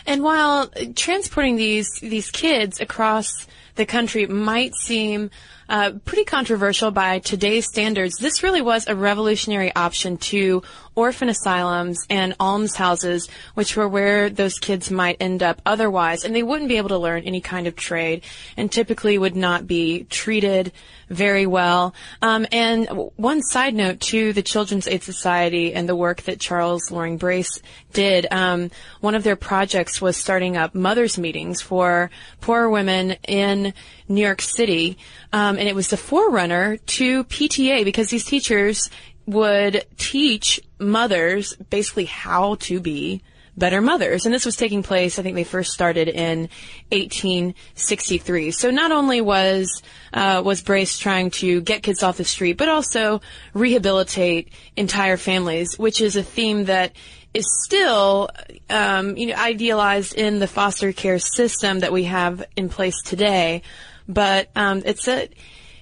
And 0.06 0.24
while 0.24 0.70
transporting 0.96 1.56
these 1.56 1.90
these 2.02 2.32
kids 2.32 2.82
across 2.82 3.48
the 3.76 3.86
country 3.86 4.28
might 4.28 4.76
seem 4.76 5.32
uh, 5.70 5.94
pretty 6.06 6.26
controversial 6.26 6.92
by 6.92 7.20
today's 7.20 7.66
standards, 7.66 8.18
this 8.18 8.44
really 8.44 8.62
was 8.62 8.88
a 8.88 8.96
revolutionary 8.96 9.74
option 9.76 10.18
to 10.18 10.62
orphan 10.96 11.30
asylums 11.30 12.06
and 12.10 12.36
almshouses, 12.40 13.28
which 13.56 13.76
were 13.76 13.88
where 13.88 14.30
those 14.30 14.60
kids 14.60 14.92
might 14.92 15.18
end 15.20 15.42
up 15.42 15.62
otherwise, 15.66 16.24
and 16.24 16.36
they 16.36 16.44
wouldn't 16.44 16.70
be 16.70 16.78
able 16.78 16.90
to 16.90 16.98
learn 16.98 17.24
any 17.24 17.42
kind 17.42 17.66
of 17.66 17.76
trade, 17.76 18.24
and 18.58 18.72
typically 18.72 19.18
would 19.18 19.36
not 19.36 19.66
be 19.66 20.04
treated 20.04 20.72
very 21.10 21.46
well. 21.46 21.94
Um, 22.22 22.46
and 22.52 22.88
one 23.16 23.42
side 23.42 23.74
note 23.74 24.00
to 24.02 24.34
the 24.34 24.42
Children's 24.42 24.88
Aid 24.88 25.04
Society 25.04 25.74
and 25.74 25.88
the 25.88 25.96
work 25.96 26.24
that 26.24 26.40
Charles 26.40 26.92
Loring 26.92 27.18
Brace 27.18 27.62
did, 27.92 28.28
um, 28.32 28.70
one 29.00 29.16
of 29.16 29.24
their 29.24 29.36
projects 29.36 29.93
was 30.02 30.18
starting 30.18 30.58
up 30.58 30.76
mothers' 30.76 31.18
meetings 31.18 31.62
for 31.62 32.10
poor 32.42 32.70
women 32.70 33.12
in 33.28 33.74
New 34.08 34.22
York 34.22 34.42
City, 34.42 34.98
um, 35.32 35.58
and 35.58 35.68
it 35.68 35.76
was 35.76 35.90
the 35.90 35.98
forerunner 35.98 36.78
to 36.78 37.24
PTA 37.26 37.84
because 37.84 38.10
these 38.10 38.26
teachers 38.26 38.90
would 39.26 39.86
teach 39.98 40.60
mothers 40.80 41.56
basically 41.70 42.06
how 42.06 42.56
to 42.56 42.80
be 42.80 43.22
better 43.56 43.82
mothers. 43.82 44.26
And 44.26 44.34
this 44.34 44.46
was 44.46 44.56
taking 44.56 44.84
place, 44.84 45.20
I 45.20 45.22
think 45.22 45.36
they 45.36 45.44
first 45.44 45.72
started 45.72 46.08
in 46.08 46.50
1863. 46.92 48.52
So 48.52 48.72
not 48.72 48.92
only 48.92 49.22
was, 49.22 49.84
uh, 50.14 50.42
was 50.44 50.62
Brace 50.62 50.98
trying 50.98 51.30
to 51.32 51.62
get 51.62 51.84
kids 51.84 52.04
off 52.04 52.18
the 52.18 52.26
street, 52.26 52.58
but 52.58 52.70
also 52.70 53.22
rehabilitate 53.54 54.50
entire 54.76 55.18
families, 55.18 55.78
which 55.78 56.02
is 56.02 56.16
a 56.16 56.24
theme 56.24 56.66
that 56.66 56.94
is 57.34 57.46
still, 57.64 58.30
um, 58.70 59.18
you 59.18 59.28
know, 59.28 59.36
idealized 59.36 60.14
in 60.14 60.40
the 60.40 60.48
foster 60.48 60.92
care 60.92 61.20
system 61.20 61.80
that 61.80 61.92
we 61.92 62.04
have 62.04 62.44
in 62.56 62.70
place 62.70 63.02
today. 63.04 63.62
But, 64.08 64.50
um, 64.56 64.84
it's 64.86 65.08
a, 65.08 65.30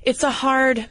it's 0.03 0.23
a 0.23 0.31
hard, 0.31 0.89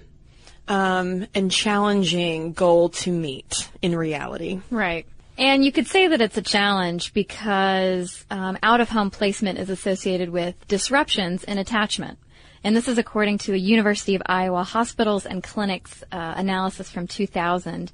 um, 0.68 1.26
and 1.34 1.50
challenging 1.50 2.52
goal 2.52 2.90
to 2.90 3.10
meet 3.10 3.68
in 3.82 3.96
reality. 3.96 4.60
Right. 4.70 5.06
And 5.36 5.64
you 5.64 5.72
could 5.72 5.86
say 5.86 6.06
that 6.06 6.20
it's 6.20 6.36
a 6.36 6.42
challenge 6.42 7.14
because 7.14 8.26
um, 8.30 8.58
out 8.62 8.80
of 8.80 8.90
home 8.90 9.10
placement 9.10 9.58
is 9.58 9.70
associated 9.70 10.28
with 10.28 10.54
disruptions 10.68 11.44
in 11.44 11.56
attachment. 11.56 12.18
And 12.62 12.76
this 12.76 12.88
is 12.88 12.98
according 12.98 13.38
to 13.38 13.54
a 13.54 13.56
University 13.56 14.14
of 14.14 14.22
Iowa 14.26 14.64
Hospitals 14.64 15.24
and 15.24 15.42
Clinics 15.42 16.04
uh, 16.12 16.34
analysis 16.36 16.90
from 16.90 17.06
2000. 17.06 17.90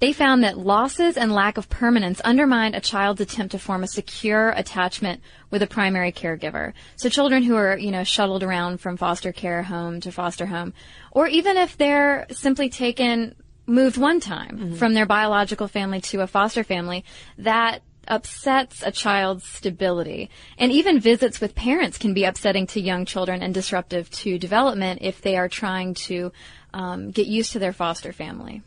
They 0.00 0.12
found 0.12 0.44
that 0.44 0.58
losses 0.58 1.16
and 1.16 1.32
lack 1.32 1.58
of 1.58 1.68
permanence 1.68 2.20
undermine 2.24 2.74
a 2.74 2.80
child's 2.80 3.20
attempt 3.20 3.52
to 3.52 3.58
form 3.58 3.82
a 3.82 3.88
secure 3.88 4.50
attachment 4.50 5.20
with 5.50 5.62
a 5.62 5.66
primary 5.66 6.12
caregiver. 6.12 6.72
So 6.96 7.08
children 7.08 7.42
who 7.42 7.56
are, 7.56 7.76
you 7.76 7.90
know, 7.90 8.04
shuttled 8.04 8.42
around 8.42 8.80
from 8.80 8.96
foster 8.96 9.32
care 9.32 9.64
home 9.64 10.00
to 10.00 10.12
foster 10.12 10.46
home, 10.46 10.72
or 11.10 11.26
even 11.26 11.56
if 11.56 11.76
they're 11.76 12.26
simply 12.30 12.68
taken, 12.68 13.34
moved 13.66 13.96
one 13.96 14.20
time 14.20 14.58
mm-hmm. 14.58 14.74
from 14.76 14.94
their 14.94 15.06
biological 15.06 15.66
family 15.66 16.00
to 16.02 16.20
a 16.20 16.26
foster 16.26 16.62
family, 16.62 17.04
that 17.36 17.82
upsets 18.06 18.82
a 18.82 18.90
child's 18.90 19.44
stability. 19.44 20.30
And 20.56 20.72
even 20.72 21.00
visits 21.00 21.40
with 21.40 21.54
parents 21.54 21.98
can 21.98 22.14
be 22.14 22.24
upsetting 22.24 22.66
to 22.68 22.80
young 22.80 23.04
children 23.04 23.42
and 23.42 23.52
disruptive 23.52 24.10
to 24.10 24.38
development 24.38 25.00
if 25.02 25.20
they 25.20 25.36
are 25.36 25.48
trying 25.48 25.94
to 25.94 26.32
um, 26.72 27.10
get 27.10 27.26
used 27.26 27.52
to 27.52 27.58
their 27.58 27.72
foster 27.72 28.12
family. 28.12 28.62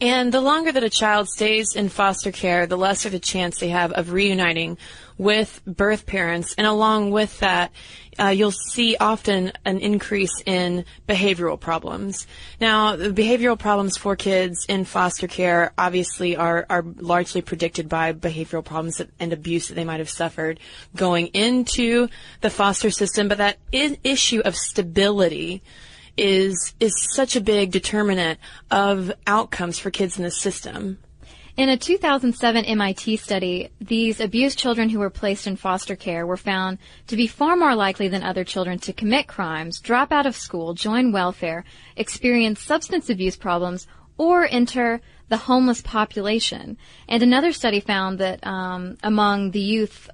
And 0.00 0.32
the 0.32 0.40
longer 0.40 0.72
that 0.72 0.82
a 0.82 0.88
child 0.88 1.28
stays 1.28 1.74
in 1.76 1.90
foster 1.90 2.32
care, 2.32 2.66
the 2.66 2.78
lesser 2.78 3.10
the 3.10 3.18
chance 3.18 3.58
they 3.58 3.68
have 3.68 3.92
of 3.92 4.12
reuniting 4.12 4.78
with 5.18 5.60
birth 5.66 6.06
parents. 6.06 6.54
And 6.56 6.66
along 6.66 7.10
with 7.10 7.38
that, 7.40 7.70
uh, 8.18 8.28
you'll 8.28 8.50
see 8.50 8.96
often 8.98 9.52
an 9.66 9.78
increase 9.78 10.42
in 10.46 10.86
behavioral 11.06 11.60
problems. 11.60 12.26
Now, 12.60 12.96
the 12.96 13.10
behavioral 13.10 13.58
problems 13.58 13.98
for 13.98 14.16
kids 14.16 14.64
in 14.70 14.86
foster 14.86 15.26
care 15.26 15.72
obviously 15.76 16.34
are, 16.34 16.64
are 16.70 16.84
largely 16.96 17.42
predicted 17.42 17.88
by 17.90 18.14
behavioral 18.14 18.64
problems 18.64 19.02
and 19.18 19.32
abuse 19.34 19.68
that 19.68 19.74
they 19.74 19.84
might 19.84 20.00
have 20.00 20.10
suffered 20.10 20.60
going 20.96 21.26
into 21.28 22.08
the 22.40 22.50
foster 22.50 22.90
system. 22.90 23.28
But 23.28 23.38
that 23.38 23.58
issue 23.72 24.40
of 24.46 24.56
stability 24.56 25.62
is 26.16 26.74
is 26.80 26.92
such 27.14 27.36
a 27.36 27.40
big 27.40 27.70
determinant 27.70 28.38
of 28.70 29.12
outcomes 29.26 29.78
for 29.78 29.90
kids 29.90 30.18
in 30.18 30.24
the 30.24 30.30
system. 30.30 30.98
In 31.56 31.68
a 31.68 31.76
2007 31.76 32.64
MIT 32.64 33.16
study, 33.18 33.70
these 33.80 34.20
abused 34.20 34.58
children 34.58 34.88
who 34.88 34.98
were 34.98 35.10
placed 35.10 35.46
in 35.46 35.56
foster 35.56 35.96
care 35.96 36.24
were 36.26 36.36
found 36.36 36.78
to 37.08 37.16
be 37.16 37.26
far 37.26 37.56
more 37.56 37.74
likely 37.74 38.08
than 38.08 38.22
other 38.22 38.44
children 38.44 38.78
to 38.78 38.92
commit 38.92 39.26
crimes, 39.26 39.80
drop 39.80 40.10
out 40.12 40.26
of 40.26 40.36
school, 40.36 40.74
join 40.74 41.12
welfare, 41.12 41.64
experience 41.96 42.62
substance 42.62 43.10
abuse 43.10 43.36
problems, 43.36 43.86
or 44.16 44.46
enter 44.50 45.00
the 45.28 45.36
homeless 45.36 45.82
population. 45.82 46.76
And 47.08 47.22
another 47.22 47.52
study 47.52 47.80
found 47.80 48.18
that 48.20 48.46
um, 48.46 48.96
among 49.02 49.50
the 49.50 49.60
youth 49.60 50.08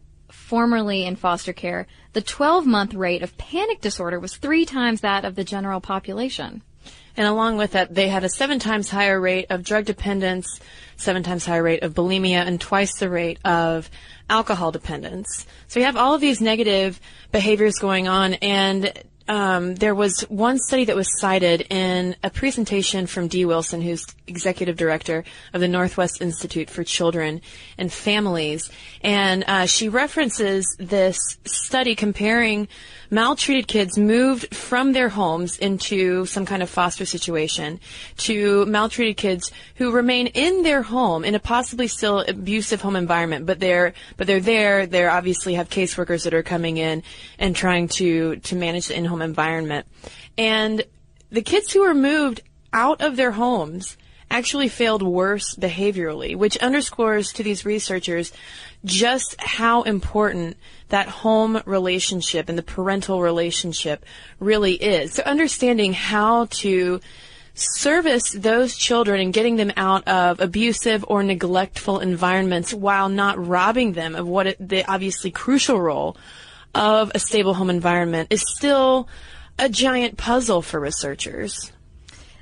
formerly 0.46 1.04
in 1.04 1.16
foster 1.16 1.52
care, 1.52 1.88
the 2.12 2.22
12 2.22 2.66
month 2.66 2.94
rate 2.94 3.20
of 3.20 3.36
panic 3.36 3.80
disorder 3.80 4.20
was 4.20 4.36
three 4.36 4.64
times 4.64 5.00
that 5.00 5.24
of 5.24 5.34
the 5.34 5.42
general 5.42 5.80
population. 5.80 6.62
And 7.16 7.26
along 7.26 7.56
with 7.56 7.72
that, 7.72 7.92
they 7.92 8.08
had 8.08 8.22
a 8.22 8.28
seven 8.28 8.60
times 8.60 8.88
higher 8.88 9.20
rate 9.20 9.46
of 9.50 9.64
drug 9.64 9.86
dependence, 9.86 10.60
seven 10.96 11.24
times 11.24 11.44
higher 11.44 11.64
rate 11.64 11.82
of 11.82 11.94
bulimia, 11.94 12.46
and 12.46 12.60
twice 12.60 12.96
the 12.96 13.10
rate 13.10 13.40
of 13.44 13.90
alcohol 14.30 14.70
dependence. 14.70 15.46
So 15.66 15.80
you 15.80 15.86
have 15.86 15.96
all 15.96 16.14
of 16.14 16.20
these 16.20 16.40
negative 16.40 17.00
behaviors 17.32 17.74
going 17.80 18.06
on, 18.06 18.34
and 18.34 18.92
um, 19.28 19.74
there 19.74 19.94
was 19.94 20.20
one 20.22 20.58
study 20.58 20.84
that 20.84 20.96
was 20.96 21.08
cited 21.20 21.66
in 21.70 22.16
a 22.22 22.30
presentation 22.30 23.06
from 23.06 23.28
Dee 23.28 23.44
Wilson, 23.44 23.82
who's 23.82 24.04
executive 24.26 24.76
director 24.76 25.24
of 25.52 25.60
the 25.60 25.68
Northwest 25.68 26.20
Institute 26.20 26.70
for 26.70 26.84
Children 26.84 27.40
and 27.76 27.92
Families, 27.92 28.70
and 29.02 29.44
uh, 29.46 29.66
she 29.66 29.88
references 29.88 30.64
this 30.78 31.18
study 31.44 31.94
comparing 31.94 32.68
maltreated 33.10 33.68
kids 33.68 33.98
moved 33.98 34.54
from 34.54 34.92
their 34.92 35.08
homes 35.08 35.58
into 35.58 36.26
some 36.26 36.46
kind 36.46 36.62
of 36.62 36.70
foster 36.70 37.04
situation 37.04 37.80
to 38.18 38.66
maltreated 38.66 39.16
kids 39.16 39.52
who 39.76 39.92
remain 39.92 40.26
in 40.28 40.62
their 40.62 40.82
home 40.82 41.24
in 41.24 41.34
a 41.34 41.38
possibly 41.38 41.88
still 41.88 42.20
abusive 42.20 42.80
home 42.80 42.96
environment, 42.96 43.46
but 43.46 43.60
they're 43.60 43.92
but 44.16 44.26
they're 44.26 44.40
there. 44.40 44.86
They 44.86 45.06
obviously 45.06 45.54
have 45.54 45.68
caseworkers 45.68 46.24
that 46.24 46.34
are 46.34 46.42
coming 46.42 46.76
in 46.76 47.02
and 47.38 47.54
trying 47.54 47.88
to 47.88 48.36
to 48.36 48.56
manage 48.56 48.88
the 48.88 48.96
in-home 48.96 49.22
environment, 49.22 49.86
and 50.36 50.82
the 51.30 51.42
kids 51.42 51.72
who 51.72 51.82
are 51.82 51.94
moved 51.94 52.40
out 52.72 53.00
of 53.00 53.16
their 53.16 53.32
homes 53.32 53.96
actually 54.30 54.68
failed 54.68 55.02
worse 55.02 55.54
behaviorally, 55.54 56.36
which 56.36 56.58
underscores 56.58 57.32
to 57.32 57.42
these 57.42 57.64
researchers 57.64 58.32
just 58.86 59.34
how 59.38 59.82
important 59.82 60.56
that 60.88 61.08
home 61.08 61.60
relationship 61.66 62.48
and 62.48 62.56
the 62.56 62.62
parental 62.62 63.20
relationship 63.20 64.04
really 64.40 64.74
is. 64.74 65.14
So 65.14 65.22
understanding 65.24 65.92
how 65.92 66.46
to 66.46 67.00
service 67.54 68.32
those 68.32 68.76
children 68.76 69.20
and 69.20 69.32
getting 69.32 69.56
them 69.56 69.72
out 69.76 70.06
of 70.06 70.40
abusive 70.40 71.04
or 71.08 71.22
neglectful 71.22 72.00
environments 72.00 72.72
while 72.72 73.08
not 73.08 73.44
robbing 73.44 73.92
them 73.92 74.14
of 74.14 74.28
what 74.28 74.46
it, 74.46 74.56
the 74.60 74.84
obviously 74.90 75.30
crucial 75.30 75.80
role 75.80 76.16
of 76.74 77.10
a 77.14 77.18
stable 77.18 77.54
home 77.54 77.70
environment 77.70 78.28
is 78.30 78.44
still 78.56 79.08
a 79.58 79.68
giant 79.68 80.18
puzzle 80.18 80.60
for 80.60 80.78
researchers. 80.78 81.72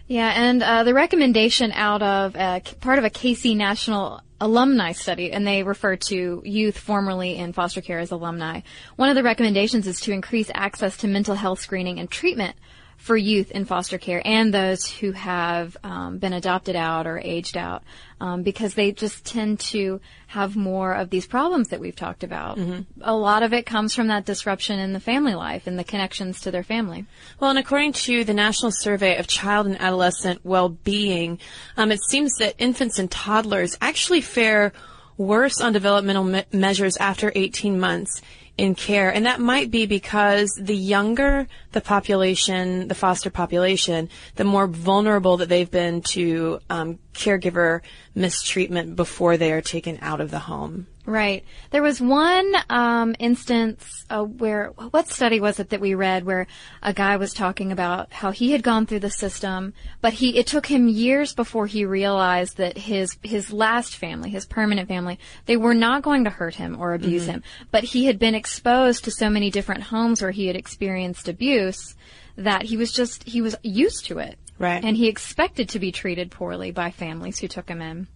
Yeah, 0.06 0.32
and 0.34 0.62
uh, 0.62 0.84
the 0.84 0.92
recommendation 0.92 1.72
out 1.72 2.02
of 2.02 2.36
uh, 2.36 2.60
part 2.80 2.98
of 2.98 3.04
a 3.04 3.10
Casey 3.10 3.54
National 3.54 4.20
alumni 4.40 4.92
study, 4.92 5.32
and 5.32 5.46
they 5.46 5.62
refer 5.62 5.96
to 5.96 6.42
youth 6.44 6.76
formerly 6.76 7.36
in 7.36 7.54
foster 7.54 7.80
care 7.80 7.98
as 7.98 8.10
alumni. 8.10 8.60
One 8.96 9.08
of 9.08 9.14
the 9.14 9.22
recommendations 9.22 9.86
is 9.86 10.00
to 10.00 10.12
increase 10.12 10.50
access 10.52 10.98
to 10.98 11.08
mental 11.08 11.36
health 11.36 11.60
screening 11.60 11.98
and 11.98 12.10
treatment 12.10 12.56
for 13.04 13.18
youth 13.18 13.50
in 13.50 13.66
foster 13.66 13.98
care 13.98 14.22
and 14.24 14.54
those 14.54 14.86
who 14.88 15.12
have 15.12 15.76
um, 15.84 16.16
been 16.16 16.32
adopted 16.32 16.74
out 16.74 17.06
or 17.06 17.18
aged 17.18 17.54
out 17.54 17.82
um, 18.18 18.42
because 18.42 18.72
they 18.72 18.92
just 18.92 19.26
tend 19.26 19.60
to 19.60 20.00
have 20.26 20.56
more 20.56 20.94
of 20.94 21.10
these 21.10 21.26
problems 21.26 21.68
that 21.68 21.80
we've 21.80 21.94
talked 21.94 22.24
about. 22.24 22.56
Mm-hmm. 22.56 22.80
A 23.02 23.14
lot 23.14 23.42
of 23.42 23.52
it 23.52 23.66
comes 23.66 23.94
from 23.94 24.06
that 24.06 24.24
disruption 24.24 24.78
in 24.78 24.94
the 24.94 25.00
family 25.00 25.34
life 25.34 25.66
and 25.66 25.78
the 25.78 25.84
connections 25.84 26.40
to 26.40 26.50
their 26.50 26.62
family. 26.62 27.04
Well, 27.38 27.50
and 27.50 27.58
according 27.58 27.92
to 27.92 28.24
the 28.24 28.32
National 28.32 28.72
Survey 28.72 29.18
of 29.18 29.26
Child 29.26 29.66
and 29.66 29.78
Adolescent 29.78 30.42
Well-Being, 30.42 31.40
um, 31.76 31.92
it 31.92 32.00
seems 32.08 32.32
that 32.38 32.54
infants 32.56 32.98
and 32.98 33.10
toddlers 33.10 33.76
actually 33.82 34.22
fare 34.22 34.72
worse 35.18 35.60
on 35.60 35.74
developmental 35.74 36.24
me- 36.24 36.44
measures 36.54 36.96
after 36.96 37.30
18 37.34 37.78
months 37.78 38.22
in 38.56 38.74
care. 38.74 39.12
And 39.12 39.26
that 39.26 39.40
might 39.40 39.70
be 39.70 39.86
because 39.86 40.54
the 40.60 40.76
younger 40.76 41.48
the 41.72 41.80
population, 41.80 42.88
the 42.88 42.94
foster 42.94 43.30
population, 43.30 44.08
the 44.36 44.44
more 44.44 44.66
vulnerable 44.66 45.36
that 45.38 45.48
they've 45.48 45.70
been 45.70 46.02
to 46.02 46.60
um, 46.70 46.98
caregiver 47.14 47.80
mistreatment 48.14 48.94
before 48.94 49.36
they 49.36 49.52
are 49.52 49.60
taken 49.60 49.98
out 50.00 50.20
of 50.20 50.30
the 50.30 50.38
home. 50.40 50.86
Right. 51.06 51.44
There 51.70 51.82
was 51.82 52.00
one 52.00 52.50
um, 52.70 53.14
instance 53.18 54.06
uh, 54.08 54.22
where 54.22 54.68
what 54.68 55.08
study 55.08 55.38
was 55.38 55.60
it 55.60 55.68
that 55.68 55.80
we 55.80 55.94
read 55.94 56.24
where 56.24 56.46
a 56.82 56.94
guy 56.94 57.18
was 57.18 57.34
talking 57.34 57.72
about 57.72 58.10
how 58.10 58.30
he 58.30 58.52
had 58.52 58.62
gone 58.62 58.86
through 58.86 59.00
the 59.00 59.10
system, 59.10 59.74
but 60.00 60.14
he 60.14 60.38
it 60.38 60.46
took 60.46 60.64
him 60.66 60.88
years 60.88 61.34
before 61.34 61.66
he 61.66 61.84
realized 61.84 62.56
that 62.56 62.78
his 62.78 63.18
his 63.22 63.52
last 63.52 63.96
family, 63.96 64.30
his 64.30 64.46
permanent 64.46 64.88
family, 64.88 65.18
they 65.44 65.58
were 65.58 65.74
not 65.74 66.02
going 66.02 66.24
to 66.24 66.30
hurt 66.30 66.54
him 66.54 66.80
or 66.80 66.94
abuse 66.94 67.24
mm-hmm. 67.24 67.32
him, 67.32 67.42
but 67.70 67.84
he 67.84 68.06
had 68.06 68.18
been 68.18 68.34
exposed 68.34 69.04
to 69.04 69.10
so 69.10 69.28
many 69.28 69.50
different 69.50 69.82
homes 69.82 70.22
where 70.22 70.30
he 70.30 70.46
had 70.46 70.56
experienced 70.56 71.28
abuse 71.28 71.94
that 72.36 72.62
he 72.62 72.78
was 72.78 72.92
just 72.92 73.24
he 73.24 73.42
was 73.42 73.56
used 73.62 74.06
to 74.06 74.18
it. 74.20 74.38
Right. 74.58 74.82
And 74.82 74.96
he 74.96 75.08
expected 75.08 75.68
to 75.70 75.78
be 75.78 75.92
treated 75.92 76.30
poorly 76.30 76.70
by 76.70 76.90
families 76.90 77.40
who 77.40 77.48
took 77.48 77.68
him 77.68 77.82
in. 77.82 78.06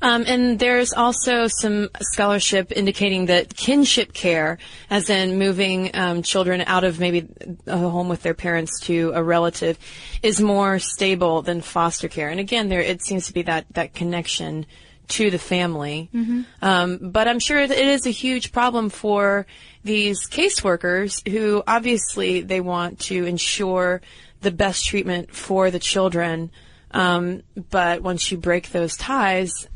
Um, 0.00 0.24
and 0.26 0.58
there's 0.58 0.92
also 0.92 1.48
some 1.48 1.88
scholarship 2.00 2.72
indicating 2.74 3.26
that 3.26 3.56
kinship 3.56 4.12
care, 4.12 4.58
as 4.90 5.10
in 5.10 5.38
moving 5.38 5.90
um, 5.94 6.22
children 6.22 6.62
out 6.66 6.84
of 6.84 7.00
maybe 7.00 7.28
a 7.66 7.76
home 7.76 8.08
with 8.08 8.22
their 8.22 8.34
parents 8.34 8.80
to 8.82 9.12
a 9.14 9.22
relative, 9.22 9.78
is 10.22 10.40
more 10.40 10.78
stable 10.78 11.42
than 11.42 11.60
foster 11.60 12.08
care. 12.08 12.28
And 12.28 12.38
again, 12.38 12.68
there 12.68 12.80
it 12.80 13.02
seems 13.02 13.26
to 13.26 13.32
be 13.32 13.42
that 13.42 13.66
that 13.72 13.94
connection 13.94 14.66
to 15.08 15.30
the 15.30 15.38
family. 15.38 16.10
Mm-hmm. 16.14 16.42
Um, 16.62 16.98
but 17.10 17.26
I'm 17.28 17.38
sure 17.38 17.58
it 17.58 17.70
is 17.70 18.06
a 18.06 18.10
huge 18.10 18.52
problem 18.52 18.90
for 18.90 19.46
these 19.82 20.28
caseworkers 20.28 21.26
who 21.28 21.62
obviously 21.66 22.42
they 22.42 22.60
want 22.60 23.00
to 23.00 23.24
ensure 23.24 24.02
the 24.42 24.50
best 24.50 24.86
treatment 24.86 25.34
for 25.34 25.70
the 25.70 25.78
children. 25.78 26.50
Um, 26.90 27.42
but 27.70 28.02
once 28.02 28.30
you 28.30 28.38
break 28.38 28.70
those 28.70 28.96
ties, 28.96 29.66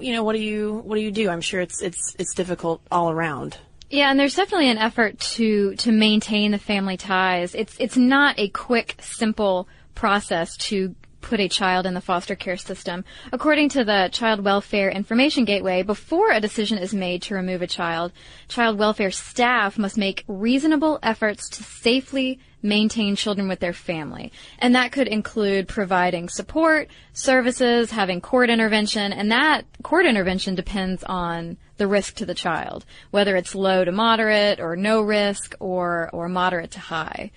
you 0.00 0.12
know, 0.12 0.24
what 0.24 0.34
do 0.34 0.42
you 0.42 0.82
what 0.84 0.96
do 0.96 1.02
you 1.02 1.10
do? 1.10 1.28
I'm 1.28 1.40
sure 1.40 1.60
it's 1.60 1.82
it's 1.82 2.14
it's 2.18 2.34
difficult 2.34 2.80
all 2.90 3.10
around. 3.10 3.58
Yeah, 3.90 4.10
and 4.10 4.18
there's 4.18 4.34
definitely 4.34 4.70
an 4.70 4.78
effort 4.78 5.18
to 5.20 5.74
to 5.76 5.92
maintain 5.92 6.50
the 6.50 6.58
family 6.58 6.96
ties. 6.96 7.54
It's 7.54 7.76
it's 7.78 7.96
not 7.96 8.38
a 8.38 8.48
quick, 8.48 8.96
simple 9.00 9.68
process 9.94 10.56
to 10.56 10.94
put 11.20 11.40
a 11.40 11.48
child 11.48 11.86
in 11.86 11.94
the 11.94 12.00
foster 12.00 12.34
care 12.34 12.56
system. 12.56 13.04
According 13.32 13.70
to 13.70 13.84
the 13.84 14.10
Child 14.12 14.44
Welfare 14.44 14.90
Information 14.90 15.46
Gateway, 15.46 15.82
before 15.82 16.30
a 16.30 16.40
decision 16.40 16.76
is 16.76 16.92
made 16.92 17.22
to 17.22 17.34
remove 17.34 17.62
a 17.62 17.66
child, 17.66 18.12
child 18.48 18.78
welfare 18.78 19.10
staff 19.10 19.78
must 19.78 19.96
make 19.96 20.24
reasonable 20.28 20.98
efforts 21.02 21.48
to 21.50 21.62
safely 21.62 22.40
maintain 22.64 23.14
children 23.14 23.46
with 23.46 23.60
their 23.60 23.74
family. 23.74 24.32
And 24.58 24.74
that 24.74 24.90
could 24.90 25.06
include 25.06 25.68
providing 25.68 26.28
support, 26.28 26.88
services, 27.12 27.90
having 27.90 28.20
court 28.20 28.50
intervention, 28.50 29.12
and 29.12 29.30
that 29.30 29.66
court 29.82 30.06
intervention 30.06 30.54
depends 30.54 31.04
on 31.04 31.58
the 31.76 31.86
risk 31.86 32.14
to 32.16 32.26
the 32.26 32.34
child, 32.34 32.84
whether 33.10 33.36
it's 33.36 33.54
low 33.54 33.84
to 33.84 33.92
moderate 33.92 34.60
or 34.60 34.74
no 34.76 35.02
risk 35.02 35.54
or, 35.60 36.08
or 36.12 36.28
moderate 36.28 36.70
to 36.72 36.80
high. 36.80 37.30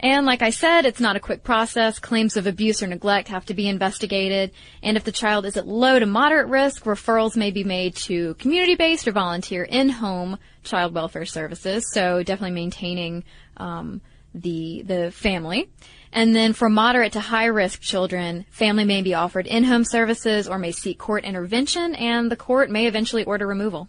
And 0.00 0.26
like 0.26 0.42
I 0.42 0.50
said, 0.50 0.84
it's 0.84 1.00
not 1.00 1.16
a 1.16 1.20
quick 1.20 1.44
process. 1.44 1.98
Claims 1.98 2.36
of 2.36 2.46
abuse 2.46 2.82
or 2.82 2.86
neglect 2.86 3.28
have 3.28 3.46
to 3.46 3.54
be 3.54 3.68
investigated. 3.68 4.50
And 4.82 4.96
if 4.96 5.04
the 5.04 5.12
child 5.12 5.46
is 5.46 5.56
at 5.56 5.66
low 5.66 5.98
to 5.98 6.04
moderate 6.04 6.48
risk, 6.48 6.84
referrals 6.84 7.36
may 7.36 7.50
be 7.50 7.64
made 7.64 7.96
to 7.96 8.34
community-based 8.34 9.08
or 9.08 9.12
volunteer 9.12 9.64
in-home 9.64 10.38
child 10.62 10.94
welfare 10.94 11.24
services. 11.24 11.90
So 11.92 12.22
definitely 12.22 12.54
maintaining 12.54 13.24
um, 13.56 14.02
the 14.34 14.82
the 14.82 15.10
family. 15.10 15.70
And 16.12 16.34
then 16.34 16.52
for 16.52 16.68
moderate 16.68 17.12
to 17.12 17.20
high 17.20 17.46
risk 17.46 17.80
children, 17.80 18.46
family 18.50 18.84
may 18.84 19.02
be 19.02 19.14
offered 19.14 19.48
in-home 19.48 19.84
services 19.84 20.46
or 20.46 20.58
may 20.58 20.70
seek 20.70 20.96
court 20.96 21.24
intervention, 21.24 21.96
and 21.96 22.30
the 22.30 22.36
court 22.36 22.70
may 22.70 22.86
eventually 22.86 23.24
order 23.24 23.46
removal. 23.46 23.88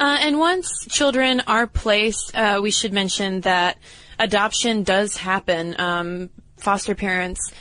Uh, 0.00 0.18
and 0.20 0.38
once 0.38 0.86
children 0.88 1.42
are 1.46 1.66
placed, 1.66 2.34
uh, 2.34 2.60
we 2.62 2.70
should 2.70 2.92
mention 2.92 3.42
that 3.42 3.76
adoption 4.18 4.82
does 4.82 5.18
happen. 5.18 5.78
Um, 5.78 6.30
foster 6.56 6.94
parents 6.94 7.52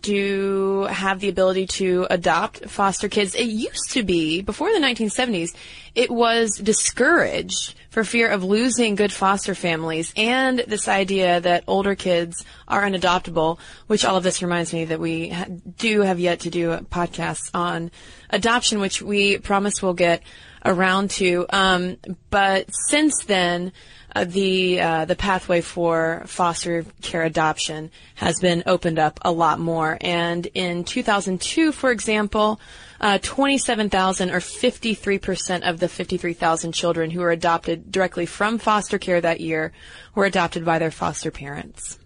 do 0.00 0.84
have 0.84 1.20
the 1.20 1.28
ability 1.28 1.66
to 1.66 2.06
adopt 2.08 2.68
foster 2.70 3.08
kids. 3.08 3.34
It 3.34 3.44
used 3.44 3.90
to 3.90 4.02
be, 4.02 4.40
before 4.40 4.72
the 4.72 4.78
1970s, 4.78 5.54
it 5.94 6.10
was 6.10 6.56
discouraged 6.56 7.74
for 7.94 8.02
fear 8.02 8.28
of 8.28 8.42
losing 8.42 8.96
good 8.96 9.12
foster 9.12 9.54
families 9.54 10.12
and 10.16 10.58
this 10.66 10.88
idea 10.88 11.40
that 11.40 11.62
older 11.68 11.94
kids 11.94 12.44
are 12.66 12.82
unadoptable, 12.82 13.56
which 13.86 14.04
all 14.04 14.16
of 14.16 14.24
this 14.24 14.42
reminds 14.42 14.74
me 14.74 14.84
that 14.84 14.98
we 14.98 15.28
ha- 15.28 15.46
do 15.78 16.00
have 16.00 16.18
yet 16.18 16.40
to 16.40 16.50
do 16.50 16.76
podcasts 16.90 17.50
on 17.54 17.92
adoption, 18.30 18.80
which 18.80 19.00
we 19.00 19.38
promise 19.38 19.80
we'll 19.80 19.94
get 19.94 20.24
around 20.64 21.08
to. 21.08 21.46
Um, 21.50 21.96
but 22.30 22.68
since 22.88 23.14
then, 23.26 23.70
uh, 24.14 24.24
the 24.24 24.80
uh, 24.80 25.04
the 25.04 25.16
pathway 25.16 25.60
for 25.60 26.22
foster 26.26 26.84
care 27.02 27.22
adoption 27.22 27.90
has 28.14 28.38
been 28.40 28.62
opened 28.66 28.98
up 28.98 29.18
a 29.22 29.32
lot 29.32 29.58
more. 29.58 29.98
And 30.00 30.46
in 30.54 30.84
2002, 30.84 31.72
for 31.72 31.90
example, 31.90 32.60
uh, 33.00 33.18
27,000 33.22 34.30
or 34.30 34.40
53 34.40 35.18
percent 35.18 35.64
of 35.64 35.80
the 35.80 35.88
53,000 35.88 36.72
children 36.72 37.10
who 37.10 37.20
were 37.20 37.30
adopted 37.30 37.90
directly 37.90 38.26
from 38.26 38.58
foster 38.58 38.98
care 38.98 39.20
that 39.20 39.40
year 39.40 39.72
were 40.14 40.24
adopted 40.24 40.64
by 40.64 40.78
their 40.78 40.90
foster 40.92 41.30
parents. 41.30 41.98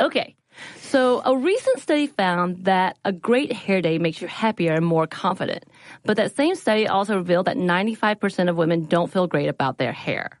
Okay. 0.00 0.36
So, 0.80 1.20
a 1.24 1.36
recent 1.36 1.80
study 1.80 2.06
found 2.06 2.64
that 2.64 2.96
a 3.04 3.12
great 3.12 3.52
hair 3.52 3.82
day 3.82 3.98
makes 3.98 4.22
you 4.22 4.28
happier 4.28 4.72
and 4.72 4.86
more 4.86 5.06
confident. 5.06 5.64
But 6.04 6.16
that 6.16 6.34
same 6.34 6.54
study 6.54 6.86
also 6.86 7.16
revealed 7.16 7.46
that 7.46 7.56
95% 7.56 8.48
of 8.48 8.56
women 8.56 8.86
don't 8.86 9.12
feel 9.12 9.26
great 9.26 9.48
about 9.48 9.78
their 9.78 9.92
hair. 9.92 10.40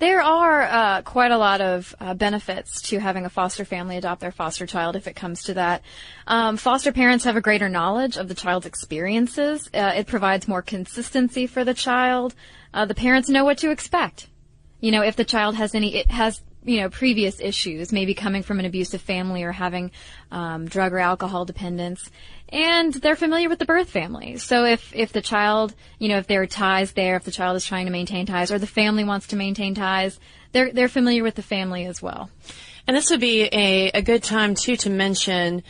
There 0.00 0.22
are 0.22 0.62
uh, 0.62 1.02
quite 1.02 1.30
a 1.30 1.36
lot 1.36 1.60
of 1.60 1.94
uh, 2.00 2.14
benefits 2.14 2.80
to 2.88 2.98
having 2.98 3.26
a 3.26 3.28
foster 3.28 3.66
family 3.66 3.98
adopt 3.98 4.22
their 4.22 4.32
foster 4.32 4.64
child 4.64 4.96
if 4.96 5.06
it 5.06 5.14
comes 5.14 5.42
to 5.42 5.54
that. 5.54 5.82
Um, 6.26 6.56
foster 6.56 6.90
parents 6.90 7.26
have 7.26 7.36
a 7.36 7.42
greater 7.42 7.68
knowledge 7.68 8.16
of 8.16 8.26
the 8.26 8.34
child's 8.34 8.64
experiences. 8.64 9.68
Uh, 9.74 9.92
it 9.94 10.06
provides 10.06 10.48
more 10.48 10.62
consistency 10.62 11.46
for 11.46 11.66
the 11.66 11.74
child. 11.74 12.34
Uh, 12.72 12.86
the 12.86 12.94
parents 12.94 13.28
know 13.28 13.44
what 13.44 13.58
to 13.58 13.70
expect. 13.70 14.28
You 14.80 14.90
know, 14.90 15.02
if 15.02 15.16
the 15.16 15.24
child 15.24 15.56
has 15.56 15.74
any, 15.74 15.94
it 15.94 16.10
has 16.10 16.40
you 16.64 16.80
know, 16.80 16.90
previous 16.90 17.40
issues, 17.40 17.92
maybe 17.92 18.14
coming 18.14 18.42
from 18.42 18.58
an 18.60 18.66
abusive 18.66 19.00
family 19.00 19.42
or 19.42 19.52
having 19.52 19.90
um, 20.30 20.66
drug 20.66 20.92
or 20.92 20.98
alcohol 20.98 21.44
dependence, 21.44 22.10
and 22.50 22.92
they're 22.92 23.16
familiar 23.16 23.48
with 23.48 23.58
the 23.58 23.64
birth 23.64 23.88
family. 23.88 24.36
So 24.36 24.64
if 24.64 24.94
if 24.94 25.12
the 25.12 25.22
child, 25.22 25.74
you 25.98 26.08
know, 26.08 26.18
if 26.18 26.26
there 26.26 26.42
are 26.42 26.46
ties 26.46 26.92
there, 26.92 27.16
if 27.16 27.24
the 27.24 27.30
child 27.30 27.56
is 27.56 27.64
trying 27.64 27.86
to 27.86 27.92
maintain 27.92 28.26
ties, 28.26 28.50
or 28.50 28.58
the 28.58 28.66
family 28.66 29.04
wants 29.04 29.28
to 29.28 29.36
maintain 29.36 29.74
ties, 29.74 30.18
they're 30.52 30.72
they're 30.72 30.88
familiar 30.88 31.22
with 31.22 31.34
the 31.34 31.42
family 31.42 31.86
as 31.86 32.02
well. 32.02 32.30
And 32.86 32.96
this 32.96 33.10
would 33.10 33.20
be 33.20 33.48
a, 33.52 33.90
a 33.92 34.02
good 34.02 34.22
time 34.22 34.54
too 34.54 34.76
to 34.76 34.90
mention 34.90 35.62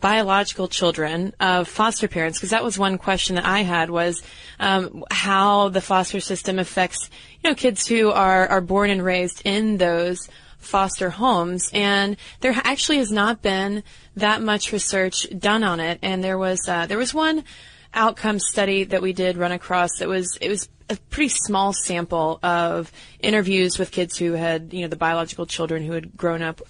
biological 0.00 0.68
children 0.68 1.34
of 1.40 1.68
foster 1.68 2.08
parents 2.08 2.38
because 2.38 2.50
that 2.50 2.64
was 2.64 2.78
one 2.78 2.98
question 2.98 3.36
that 3.36 3.44
I 3.44 3.62
had 3.62 3.90
was 3.90 4.22
um, 4.60 5.04
how 5.10 5.68
the 5.68 5.80
foster 5.80 6.20
system 6.20 6.58
affects 6.58 7.10
you 7.42 7.50
know 7.50 7.54
kids 7.54 7.86
who 7.86 8.10
are 8.10 8.46
are 8.48 8.60
born 8.60 8.90
and 8.90 9.04
raised 9.04 9.42
in 9.44 9.78
those 9.78 10.28
foster 10.58 11.10
homes. 11.10 11.70
And 11.72 12.16
there 12.40 12.52
actually 12.52 12.98
has 12.98 13.10
not 13.10 13.42
been 13.42 13.82
that 14.16 14.42
much 14.42 14.72
research 14.72 15.26
done 15.38 15.64
on 15.64 15.80
it. 15.80 15.98
And 16.02 16.22
there 16.22 16.38
was 16.38 16.60
uh, 16.68 16.86
there 16.86 16.98
was 16.98 17.14
one 17.14 17.44
outcome 17.94 18.38
study 18.38 18.84
that 18.84 19.00
we 19.00 19.12
did 19.12 19.36
run 19.36 19.52
across 19.52 19.98
that 19.98 20.08
was 20.08 20.36
it 20.40 20.48
was 20.48 20.68
a 20.90 20.96
pretty 21.10 21.28
small 21.30 21.72
sample 21.72 22.38
of 22.42 22.92
interviews 23.20 23.78
with 23.78 23.90
kids 23.90 24.18
who 24.18 24.32
had 24.32 24.72
you 24.72 24.82
know 24.82 24.88
the 24.88 24.96
biological 24.96 25.46
children 25.46 25.82
who 25.82 25.92
had 25.92 26.16
grown 26.16 26.42
up 26.42 26.60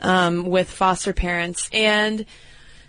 um, 0.00 0.46
with 0.46 0.70
foster 0.70 1.12
parents. 1.12 1.68
And 1.72 2.24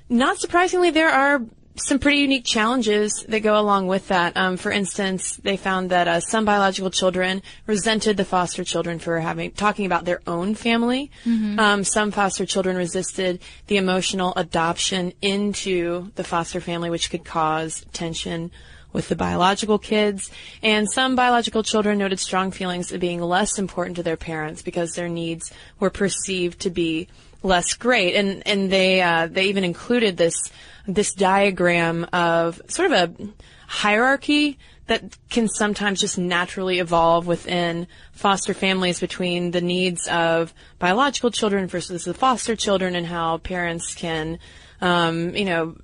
not 0.09 0.39
surprisingly, 0.39 0.91
there 0.91 1.09
are 1.09 1.41
some 1.75 1.97
pretty 1.97 2.19
unique 2.19 2.45
challenges 2.45 3.25
that 3.27 3.39
go 3.39 3.59
along 3.59 3.87
with 3.87 4.07
that. 4.09 4.37
Um, 4.37 4.57
for 4.57 4.71
instance, 4.71 5.37
they 5.37 5.57
found 5.57 5.89
that 5.89 6.07
uh, 6.07 6.19
some 6.19 6.45
biological 6.45 6.91
children 6.91 7.41
resented 7.65 8.17
the 8.17 8.25
foster 8.25 8.63
children 8.63 8.99
for 8.99 9.19
having 9.19 9.51
talking 9.51 9.85
about 9.85 10.05
their 10.05 10.21
own 10.27 10.53
family. 10.53 11.09
Mm-hmm. 11.25 11.59
Um, 11.59 11.83
some 11.83 12.11
foster 12.11 12.45
children 12.45 12.77
resisted 12.77 13.41
the 13.67 13.77
emotional 13.77 14.33
adoption 14.35 15.13
into 15.21 16.11
the 16.15 16.23
foster 16.23 16.61
family, 16.61 16.89
which 16.89 17.09
could 17.09 17.25
cause 17.25 17.85
tension 17.91 18.51
with 18.91 19.09
the 19.09 19.15
biological 19.15 19.79
kids. 19.79 20.29
And 20.61 20.89
some 20.89 21.15
biological 21.15 21.63
children 21.63 21.97
noted 21.97 22.19
strong 22.19 22.51
feelings 22.51 22.91
of 22.91 23.01
being 23.01 23.19
less 23.19 23.57
important 23.57 23.95
to 23.95 24.03
their 24.03 24.17
parents 24.17 24.61
because 24.61 24.93
their 24.93 25.09
needs 25.09 25.51
were 25.79 25.89
perceived 25.89 26.59
to 26.61 26.69
be 26.69 27.07
less 27.43 27.73
great. 27.73 28.15
And 28.15 28.45
and 28.47 28.71
they 28.71 29.01
uh, 29.01 29.27
they 29.27 29.45
even 29.45 29.63
included 29.63 30.17
this 30.17 30.35
this 30.87 31.13
diagram 31.13 32.05
of 32.11 32.61
sort 32.67 32.91
of 32.91 33.09
a 33.09 33.27
hierarchy 33.67 34.57
that 34.87 35.17
can 35.29 35.47
sometimes 35.47 36.01
just 36.01 36.17
naturally 36.17 36.79
evolve 36.79 37.25
within 37.25 37.87
foster 38.11 38.53
families 38.53 38.99
between 38.99 39.51
the 39.51 39.61
needs 39.61 40.07
of 40.07 40.53
biological 40.77 41.31
children 41.31 41.67
versus 41.67 42.03
the 42.03 42.13
foster 42.13 42.55
children 42.55 42.95
and 42.95 43.07
how 43.07 43.37
parents 43.37 43.95
can 43.95 44.39
um, 44.81 45.35
you 45.35 45.45
know 45.45 45.75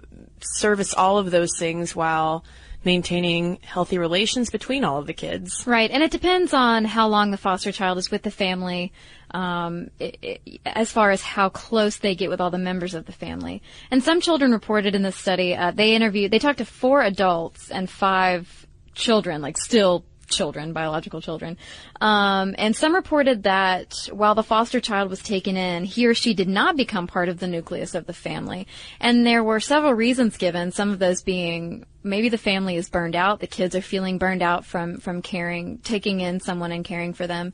service 0.42 0.94
all 0.94 1.18
of 1.18 1.32
those 1.32 1.58
things 1.58 1.96
while 1.96 2.44
maintaining 2.86 3.60
healthy 3.62 3.98
relations 3.98 4.50
between 4.50 4.84
all 4.86 4.98
of 4.98 5.08
the 5.08 5.14
kids. 5.14 5.64
Right, 5.68 5.92
and 5.92 6.02
it 6.02 6.12
depends 6.12 6.54
on 6.54 6.86
how 6.86 7.08
long 7.08 7.32
the 7.32 7.38
foster 7.38 7.72
child 7.72 7.98
is 7.98 8.10
with 8.10 8.24
the 8.24 8.32
family, 8.32 8.94
um, 9.32 9.90
it, 10.00 10.18
it, 10.22 10.62
as 10.66 10.92
far 10.92 11.12
as 11.12 11.22
how 11.22 11.50
close 11.50 11.98
they 11.98 12.16
get 12.16 12.30
with 12.30 12.42
all 12.42 12.52
the 12.52 12.58
members 12.58 12.94
of 12.94 13.06
the 13.06 13.12
family. 13.12 13.62
And 13.92 14.04
some 14.04 14.22
children 14.22 14.52
reported 14.52 14.96
in 14.96 15.04
this 15.04 15.16
study, 15.16 15.56
uh, 15.56 15.72
they 15.72 15.94
interviewed, 15.94 16.32
they 16.32 16.40
talked 16.40 16.60
to 16.60 16.66
four 16.66 17.02
adults 17.02 17.70
and 17.70 17.90
five 17.90 18.68
children, 18.96 19.42
like 19.42 19.58
still 19.58 20.06
children, 20.30 20.74
biological 20.74 21.22
children. 21.22 21.58
Um, 22.02 22.56
and 22.58 22.76
some 22.76 22.96
reported 22.96 23.44
that 23.44 24.08
while 24.12 24.36
the 24.36 24.44
foster 24.44 24.80
child 24.80 25.10
was 25.10 25.22
taken 25.22 25.58
in, 25.58 25.84
he 25.84 26.08
or 26.08 26.14
she 26.14 26.34
did 26.34 26.48
not 26.48 26.78
become 26.78 27.08
part 27.08 27.30
of 27.30 27.40
the 27.40 27.48
nucleus 27.48 27.96
of 27.96 28.06
the 28.06 28.14
family. 28.14 28.68
And 29.00 29.26
there 29.26 29.44
were 29.44 29.60
several 29.60 29.94
reasons 29.94 30.38
given, 30.38 30.72
some 30.72 30.92
of 30.92 31.00
those 31.00 31.22
being 31.22 31.86
maybe 32.04 32.30
the 32.30 32.38
family 32.38 32.78
is 32.78 32.90
burned 32.90 33.16
out, 33.16 33.40
the 33.40 33.48
kids 33.48 33.76
are 33.76 33.82
feeling 33.82 34.18
burned 34.18 34.42
out 34.42 34.66
from, 34.66 35.00
from 35.00 35.22
caring, 35.22 35.80
taking 35.80 36.22
in 36.22 36.40
someone 36.40 36.72
and 36.72 36.86
caring 36.86 37.14
for 37.14 37.28
them. 37.28 37.54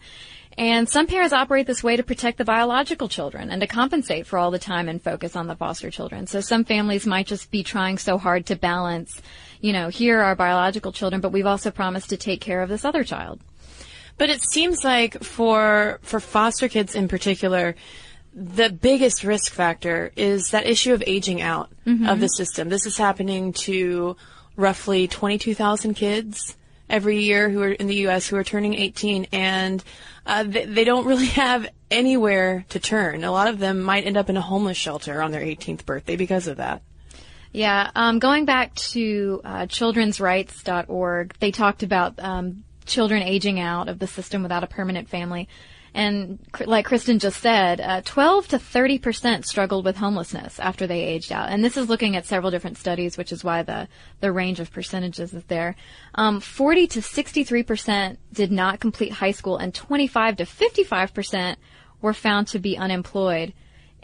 And 0.58 0.88
some 0.88 1.08
parents 1.08 1.34
operate 1.34 1.68
this 1.68 1.84
way 1.84 1.98
to 1.98 2.04
protect 2.04 2.38
the 2.38 2.46
biological 2.46 3.10
children 3.10 3.50
and 3.50 3.60
to 3.62 3.68
compensate 3.68 4.26
for 4.26 4.40
all 4.40 4.52
the 4.52 4.60
time 4.60 4.88
and 4.88 5.02
focus 5.02 5.36
on 5.36 5.48
the 5.48 5.56
foster 5.56 5.92
children. 5.92 6.28
So 6.28 6.40
some 6.40 6.64
families 6.64 7.06
might 7.06 7.28
just 7.28 7.52
be 7.52 7.62
trying 7.62 7.98
so 7.98 8.18
hard 8.18 8.46
to 8.46 8.56
balance, 8.56 9.22
you 9.66 9.74
know, 9.74 9.90
here 9.90 10.22
are 10.22 10.36
biological 10.36 10.92
children, 10.92 11.22
but 11.22 11.32
we've 11.32 11.48
also 11.48 11.72
promised 11.72 12.12
to 12.12 12.18
take 12.18 12.40
care 12.40 12.62
of 12.62 12.70
this 12.70 12.86
other 12.86 13.04
child. 13.04 13.42
But 14.16 14.30
it 14.30 14.44
seems 14.44 14.84
like 14.84 15.24
for 15.24 16.00
for 16.04 16.20
foster 16.20 16.70
kids 16.70 16.94
in 16.94 17.08
particular, 17.08 17.76
the 18.32 18.70
biggest 18.70 19.24
risk 19.24 19.52
factor 19.52 20.12
is 20.16 20.52
that 20.52 20.68
issue 20.68 20.94
of 20.94 21.04
aging 21.08 21.42
out 21.42 21.72
of 22.08 22.20
the 22.20 22.28
system. 22.28 22.70
This 22.70 22.86
is 22.86 22.96
happening 22.96 23.54
to 23.54 24.16
roughly 24.56 25.08
22,000 25.08 25.96
kids 25.96 26.56
every 26.88 27.24
year 27.24 27.50
who 27.50 27.64
are 27.64 27.72
in 27.72 27.88
the 27.88 27.96
U.S. 28.08 28.28
who 28.28 28.36
are 28.36 28.44
turning 28.44 28.76
18, 28.76 29.28
and 29.32 29.84
uh, 30.28 30.44
they, 30.44 30.66
they 30.66 30.84
don't 30.84 31.08
really 31.08 31.26
have 31.46 31.68
anywhere 31.90 32.66
to 32.70 32.80
turn. 32.80 33.24
A 33.24 33.32
lot 33.32 33.48
of 33.48 33.58
them 33.58 33.82
might 33.82 34.06
end 34.06 34.16
up 34.16 34.30
in 34.30 34.38
a 34.38 34.42
homeless 34.42 34.78
shelter 34.78 35.24
on 35.24 35.32
their 35.32 35.42
18th 35.42 35.86
birthday 35.86 36.16
because 36.16 36.46
of 36.48 36.58
that. 36.58 36.84
Yeah, 37.56 37.90
um, 37.96 38.20
going 38.20 38.44
back 38.44 38.76
to 38.76 39.40
uh, 39.46 39.66
children'srights.org, 39.68 41.36
they 41.40 41.52
talked 41.52 41.84
about 41.84 42.20
um, 42.20 42.66
children 42.86 43.24
aging 43.24 43.62
out 43.62 43.88
of 43.88 43.98
the 43.98 44.08
system 44.08 44.44
without 44.44 44.66
a 44.66 44.68
permanent 44.68 45.08
family. 45.08 45.48
And 45.94 46.40
like 46.66 46.86
Cristen 46.86 47.18
just 47.18 47.40
said, 47.40 47.80
uh, 47.80 48.02
12 48.04 48.50
to 48.50 48.60
30 48.60 49.00
percent 49.00 49.46
struggled 49.46 49.86
with 49.86 49.96
homelessness 49.96 50.60
after 50.60 50.86
they 50.86 51.04
aged 51.04 51.32
out. 51.32 51.48
And 51.48 51.64
this 51.64 51.78
is 51.78 51.88
looking 51.88 52.18
at 52.18 52.26
several 52.26 52.52
different 52.52 52.78
studies, 52.78 53.18
which 53.18 53.32
is 53.32 53.42
why 53.42 53.64
the, 53.64 53.88
the 54.20 54.34
range 54.34 54.60
of 54.60 54.74
percentages 54.74 55.34
is 55.34 55.46
there. 55.46 55.78
Um, 56.16 56.42
40 56.42 56.88
to 56.88 57.02
63 57.02 57.64
percent 57.64 58.20
did 58.34 58.52
not 58.52 58.82
complete 58.82 59.14
high 59.14 59.32
school, 59.32 59.56
and 59.56 59.74
25 59.74 60.36
to 60.36 60.46
55 60.46 61.14
percent 61.14 61.58
were 62.02 62.14
found 62.14 62.48
to 62.48 62.60
be 62.60 62.78
unemployed. 62.78 63.54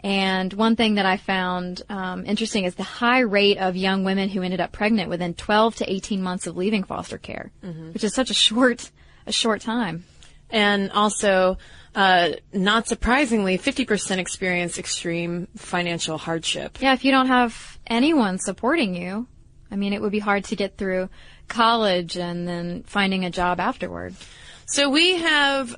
And 0.02 0.52
one 0.52 0.74
thing 0.74 0.96
that 0.96 1.06
I 1.06 1.16
found 1.16 1.82
um, 1.88 2.26
interesting 2.26 2.64
is 2.64 2.74
the 2.74 2.82
high 2.82 3.20
rate 3.20 3.58
of 3.58 3.76
young 3.76 4.02
women 4.02 4.28
who 4.28 4.42
ended 4.42 4.60
up 4.60 4.72
pregnant 4.72 5.08
within 5.08 5.34
12 5.34 5.76
to 5.76 5.92
18 5.92 6.20
months 6.22 6.46
of 6.46 6.56
leaving 6.56 6.82
foster 6.82 7.18
care, 7.18 7.52
which 7.92 8.02
is 8.02 8.12
such 8.12 8.30
a 8.30 8.34
short, 8.34 8.90
a 9.26 9.32
short 9.32 9.60
time. 9.60 10.04
And 10.50 10.90
also, 10.90 11.56
uh, 11.94 12.30
not 12.52 12.88
surprisingly, 12.88 13.58
50% 13.58 14.18
experience 14.18 14.76
extreme 14.76 15.46
financial 15.56 16.18
hardship. 16.18 16.78
Yeah, 16.80 16.94
if 16.94 17.04
you 17.04 17.12
don't 17.12 17.28
have 17.28 17.78
anyone 17.86 18.38
supporting 18.38 18.94
you, 18.94 19.28
I 19.70 19.76
mean, 19.76 19.92
it 19.92 20.02
would 20.02 20.12
be 20.12 20.18
hard 20.18 20.44
to 20.44 20.56
get 20.56 20.76
through 20.76 21.08
college 21.48 22.16
and 22.16 22.46
then 22.46 22.82
finding 22.82 23.24
a 23.24 23.30
job 23.30 23.60
afterward. 23.60 24.14
So 24.66 24.90
we 24.90 25.18
have 25.18 25.74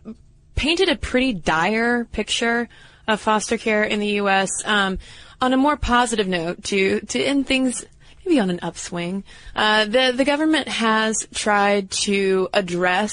painted 0.54 0.88
a 0.88 0.96
pretty 0.96 1.32
dire 1.32 2.04
picture 2.06 2.68
of 3.06 3.20
foster 3.20 3.58
care 3.58 3.84
in 3.84 4.00
the 4.00 4.14
U.S. 4.22 4.50
Um, 4.64 4.98
on 5.40 5.52
a 5.52 5.56
more 5.56 5.76
positive 5.76 6.28
note, 6.28 6.64
to 6.64 7.00
to 7.00 7.22
end 7.22 7.46
things 7.46 7.84
maybe 8.24 8.40
on 8.40 8.50
an 8.50 8.60
upswing, 8.62 9.24
uh, 9.54 9.84
the 9.84 10.12
the 10.14 10.24
government 10.24 10.68
has 10.68 11.26
tried 11.34 11.90
to 11.90 12.48
address 12.52 13.12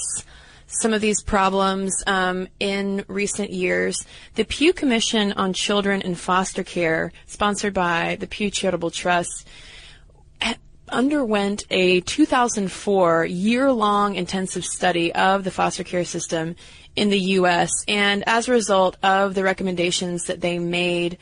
some 0.67 0.93
of 0.93 1.01
these 1.01 1.21
problems 1.21 1.93
um, 2.07 2.47
in 2.59 3.03
recent 3.07 3.49
years. 3.49 4.05
The 4.35 4.45
Pew 4.45 4.71
Commission 4.71 5.33
on 5.33 5.51
Children 5.51 6.01
in 6.01 6.15
Foster 6.15 6.63
Care, 6.63 7.11
sponsored 7.25 7.73
by 7.73 8.15
the 8.19 8.27
Pew 8.27 8.49
Charitable 8.49 8.91
Trust, 8.91 9.45
underwent 10.91 11.65
a 11.69 12.01
2004 12.01 13.25
year-long 13.25 14.15
intensive 14.15 14.65
study 14.65 15.13
of 15.13 15.43
the 15.43 15.51
foster 15.51 15.83
care 15.83 16.05
system 16.05 16.55
in 16.95 17.09
the 17.09 17.19
U.S. 17.19 17.71
And 17.87 18.23
as 18.27 18.47
a 18.47 18.51
result 18.51 18.97
of 19.03 19.33
the 19.33 19.43
recommendations 19.43 20.25
that 20.25 20.41
they 20.41 20.59
made 20.59 21.17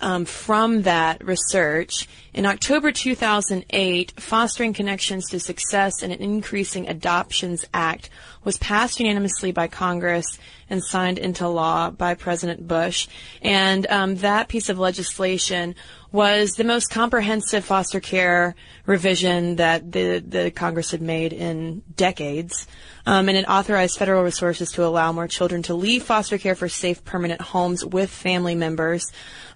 um, 0.00 0.24
from 0.24 0.82
that 0.82 1.24
research, 1.24 2.08
in 2.34 2.46
October 2.46 2.90
2008, 2.90 4.14
Fostering 4.16 4.72
Connections 4.72 5.28
to 5.30 5.38
Success 5.38 6.02
and 6.02 6.12
an 6.12 6.20
Increasing 6.20 6.88
Adoptions 6.88 7.64
Act 7.72 8.10
was 8.42 8.56
passed 8.56 8.98
unanimously 8.98 9.52
by 9.52 9.68
Congress 9.68 10.26
and 10.68 10.82
signed 10.82 11.18
into 11.18 11.46
law 11.46 11.90
by 11.90 12.14
President 12.14 12.66
Bush. 12.66 13.06
And 13.42 13.86
um, 13.88 14.16
that 14.16 14.48
piece 14.48 14.68
of 14.68 14.78
legislation 14.78 15.74
was 16.12 16.52
the 16.52 16.64
most 16.64 16.90
comprehensive 16.90 17.64
foster 17.64 17.98
care 17.98 18.54
revision 18.84 19.56
that 19.56 19.90
the, 19.90 20.18
the 20.18 20.50
Congress 20.50 20.90
had 20.90 21.00
made 21.00 21.32
in 21.32 21.82
decades. 21.96 22.66
Um, 23.06 23.28
and 23.28 23.38
it 23.38 23.48
authorized 23.48 23.98
federal 23.98 24.22
resources 24.22 24.70
to 24.72 24.84
allow 24.84 25.10
more 25.12 25.26
children 25.26 25.62
to 25.64 25.74
leave 25.74 26.02
foster 26.02 26.38
care 26.38 26.54
for 26.54 26.68
safe 26.68 27.02
permanent 27.04 27.40
homes 27.40 27.84
with 27.84 28.10
family 28.10 28.54
members. 28.54 29.10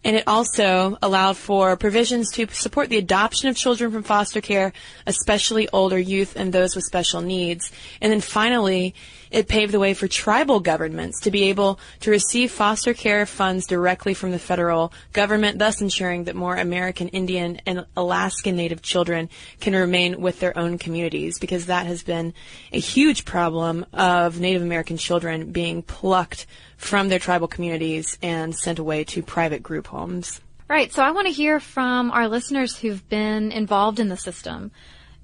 And 0.06 0.14
it 0.14 0.22
also 0.28 0.96
allowed 1.02 1.36
for 1.36 1.76
provisions 1.76 2.30
to 2.34 2.46
support 2.52 2.90
the 2.90 2.96
adoption 2.96 3.48
of 3.48 3.56
children 3.56 3.90
from 3.90 4.04
foster 4.04 4.40
care, 4.40 4.72
especially 5.04 5.68
older 5.72 5.98
youth 5.98 6.36
and 6.36 6.52
those 6.52 6.76
with 6.76 6.84
special 6.84 7.20
needs. 7.20 7.72
And 8.00 8.12
then 8.12 8.20
finally, 8.20 8.94
it 9.32 9.48
paved 9.48 9.72
the 9.72 9.80
way 9.80 9.94
for 9.94 10.06
tribal 10.06 10.60
governments 10.60 11.18
to 11.22 11.32
be 11.32 11.48
able 11.48 11.80
to 12.00 12.12
receive 12.12 12.52
foster 12.52 12.94
care 12.94 13.26
funds 13.26 13.66
directly 13.66 14.14
from 14.14 14.30
the 14.30 14.38
federal 14.38 14.92
government, 15.12 15.58
thus 15.58 15.80
ensuring 15.80 16.22
that 16.24 16.36
more 16.36 16.54
American 16.54 17.08
Indian 17.08 17.60
and 17.66 17.84
Alaskan 17.96 18.54
Native 18.54 18.82
children 18.82 19.28
can 19.60 19.74
remain 19.74 20.20
with 20.20 20.38
their 20.38 20.56
own 20.56 20.78
communities 20.78 21.40
because 21.40 21.66
that 21.66 21.86
has 21.86 22.04
been 22.04 22.32
a 22.72 22.78
huge 22.78 23.24
problem 23.24 23.84
of 23.92 24.38
Native 24.38 24.62
American 24.62 24.98
children 24.98 25.50
being 25.50 25.82
plucked 25.82 26.46
from 26.76 27.08
their 27.08 27.18
tribal 27.18 27.48
communities 27.48 28.18
and 28.22 28.54
sent 28.54 28.78
away 28.78 29.04
to 29.04 29.22
private 29.22 29.62
group 29.62 29.86
homes. 29.86 30.40
Right. 30.68 30.92
So 30.92 31.02
I 31.02 31.12
want 31.12 31.26
to 31.28 31.32
hear 31.32 31.60
from 31.60 32.10
our 32.10 32.28
listeners 32.28 32.76
who've 32.76 33.08
been 33.08 33.52
involved 33.52 34.00
in 34.00 34.08
the 34.08 34.16
system. 34.16 34.72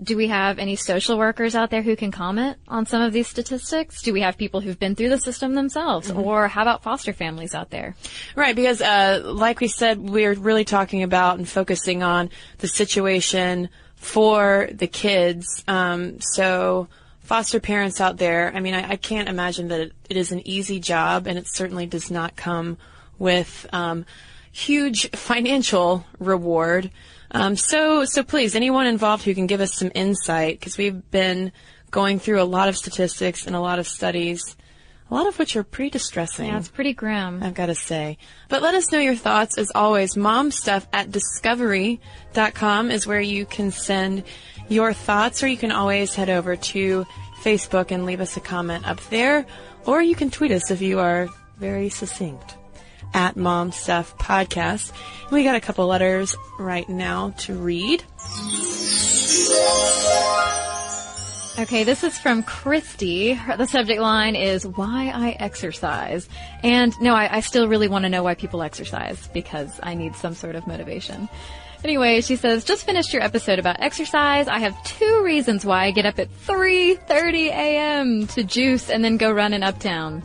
Do 0.00 0.16
we 0.16 0.28
have 0.28 0.58
any 0.58 0.74
social 0.74 1.16
workers 1.16 1.54
out 1.54 1.70
there 1.70 1.82
who 1.82 1.94
can 1.94 2.10
comment 2.10 2.58
on 2.66 2.86
some 2.86 3.02
of 3.02 3.12
these 3.12 3.28
statistics? 3.28 4.02
Do 4.02 4.12
we 4.12 4.20
have 4.22 4.36
people 4.36 4.60
who've 4.60 4.78
been 4.78 4.96
through 4.96 5.10
the 5.10 5.18
system 5.18 5.54
themselves? 5.54 6.10
Or 6.10 6.48
how 6.48 6.62
about 6.62 6.82
foster 6.82 7.12
families 7.12 7.54
out 7.54 7.70
there? 7.70 7.94
Right, 8.34 8.56
because 8.56 8.80
uh, 8.80 9.22
like 9.24 9.60
we 9.60 9.68
said, 9.68 10.00
we're 10.00 10.34
really 10.34 10.64
talking 10.64 11.04
about 11.04 11.38
and 11.38 11.48
focusing 11.48 12.02
on 12.02 12.30
the 12.58 12.66
situation 12.68 13.68
for 13.94 14.68
the 14.72 14.88
kids. 14.88 15.62
Um, 15.68 16.20
so 16.20 16.88
foster 17.22 17.60
parents 17.60 18.00
out 18.00 18.18
there, 18.18 18.52
I 18.54 18.60
mean, 18.60 18.74
I, 18.74 18.90
I 18.90 18.96
can't 18.96 19.28
imagine 19.28 19.68
that 19.68 19.80
it, 19.80 19.92
it 20.10 20.16
is 20.16 20.32
an 20.32 20.46
easy 20.46 20.80
job, 20.80 21.26
and 21.26 21.38
it 21.38 21.46
certainly 21.48 21.86
does 21.86 22.10
not 22.10 22.36
come 22.36 22.78
with 23.18 23.66
um, 23.72 24.04
huge 24.50 25.10
financial 25.14 26.04
reward. 26.18 26.90
Um, 27.30 27.56
so, 27.56 28.04
so 28.04 28.22
please, 28.22 28.54
anyone 28.54 28.86
involved 28.86 29.24
who 29.24 29.34
can 29.34 29.46
give 29.46 29.60
us 29.60 29.74
some 29.74 29.90
insight, 29.94 30.60
because 30.60 30.76
we've 30.76 31.10
been 31.10 31.52
going 31.90 32.18
through 32.18 32.40
a 32.40 32.44
lot 32.44 32.68
of 32.68 32.76
statistics 32.76 33.46
and 33.46 33.54
a 33.54 33.60
lot 33.60 33.78
of 33.78 33.86
studies, 33.86 34.56
a 35.10 35.14
lot 35.14 35.26
of 35.26 35.38
which 35.38 35.56
are 35.56 35.62
pretty 35.62 35.90
distressing. 35.90 36.46
Yeah, 36.46 36.58
it's 36.58 36.68
pretty 36.68 36.94
grim. 36.94 37.42
I've 37.42 37.52
got 37.52 37.66
to 37.66 37.74
say. 37.74 38.16
But 38.48 38.62
let 38.62 38.74
us 38.74 38.90
know 38.90 38.98
your 38.98 39.14
thoughts 39.14 39.58
as 39.58 39.70
always. 39.74 40.14
Momstuff 40.14 40.86
at 40.90 41.10
discovery.com 41.10 42.90
is 42.90 43.06
where 43.06 43.20
you 43.20 43.44
can 43.44 43.70
send 43.70 44.24
your 44.68 44.92
thoughts, 44.92 45.42
or 45.42 45.48
you 45.48 45.56
can 45.56 45.72
always 45.72 46.14
head 46.14 46.30
over 46.30 46.56
to 46.56 47.06
Facebook 47.42 47.90
and 47.90 48.06
leave 48.06 48.20
us 48.20 48.36
a 48.36 48.40
comment 48.40 48.86
up 48.86 49.00
there, 49.10 49.46
or 49.86 50.00
you 50.02 50.14
can 50.14 50.30
tweet 50.30 50.52
us 50.52 50.70
if 50.70 50.80
you 50.80 50.98
are 51.00 51.28
very 51.58 51.88
succinct 51.88 52.56
at 53.14 53.36
Mom 53.36 53.72
Stuff 53.72 54.16
Podcast. 54.18 54.92
We 55.30 55.44
got 55.44 55.56
a 55.56 55.60
couple 55.60 55.86
letters 55.86 56.36
right 56.58 56.88
now 56.88 57.30
to 57.38 57.54
read. 57.54 58.04
Okay, 61.58 61.84
this 61.84 62.02
is 62.02 62.18
from 62.18 62.42
Christy. 62.42 63.34
The 63.34 63.66
subject 63.66 64.00
line 64.00 64.36
is 64.36 64.66
why 64.66 65.12
I 65.14 65.30
exercise. 65.38 66.26
And 66.62 66.98
no, 67.00 67.14
I, 67.14 67.36
I 67.36 67.40
still 67.40 67.68
really 67.68 67.88
want 67.88 68.04
to 68.04 68.08
know 68.08 68.22
why 68.22 68.34
people 68.34 68.62
exercise 68.62 69.28
because 69.34 69.78
I 69.82 69.94
need 69.94 70.16
some 70.16 70.34
sort 70.34 70.56
of 70.56 70.66
motivation. 70.66 71.28
Anyway, 71.84 72.20
she 72.20 72.36
says, 72.36 72.64
just 72.64 72.86
finished 72.86 73.12
your 73.12 73.22
episode 73.22 73.58
about 73.58 73.80
exercise. 73.80 74.46
I 74.46 74.60
have 74.60 74.80
two 74.84 75.22
reasons 75.24 75.66
why 75.66 75.86
I 75.86 75.90
get 75.90 76.06
up 76.06 76.20
at 76.20 76.28
3.30 76.46 77.48
a.m. 77.48 78.26
to 78.28 78.44
juice 78.44 78.88
and 78.88 79.04
then 79.04 79.16
go 79.16 79.32
run 79.32 79.52
in 79.52 79.64
Uptown. 79.64 80.22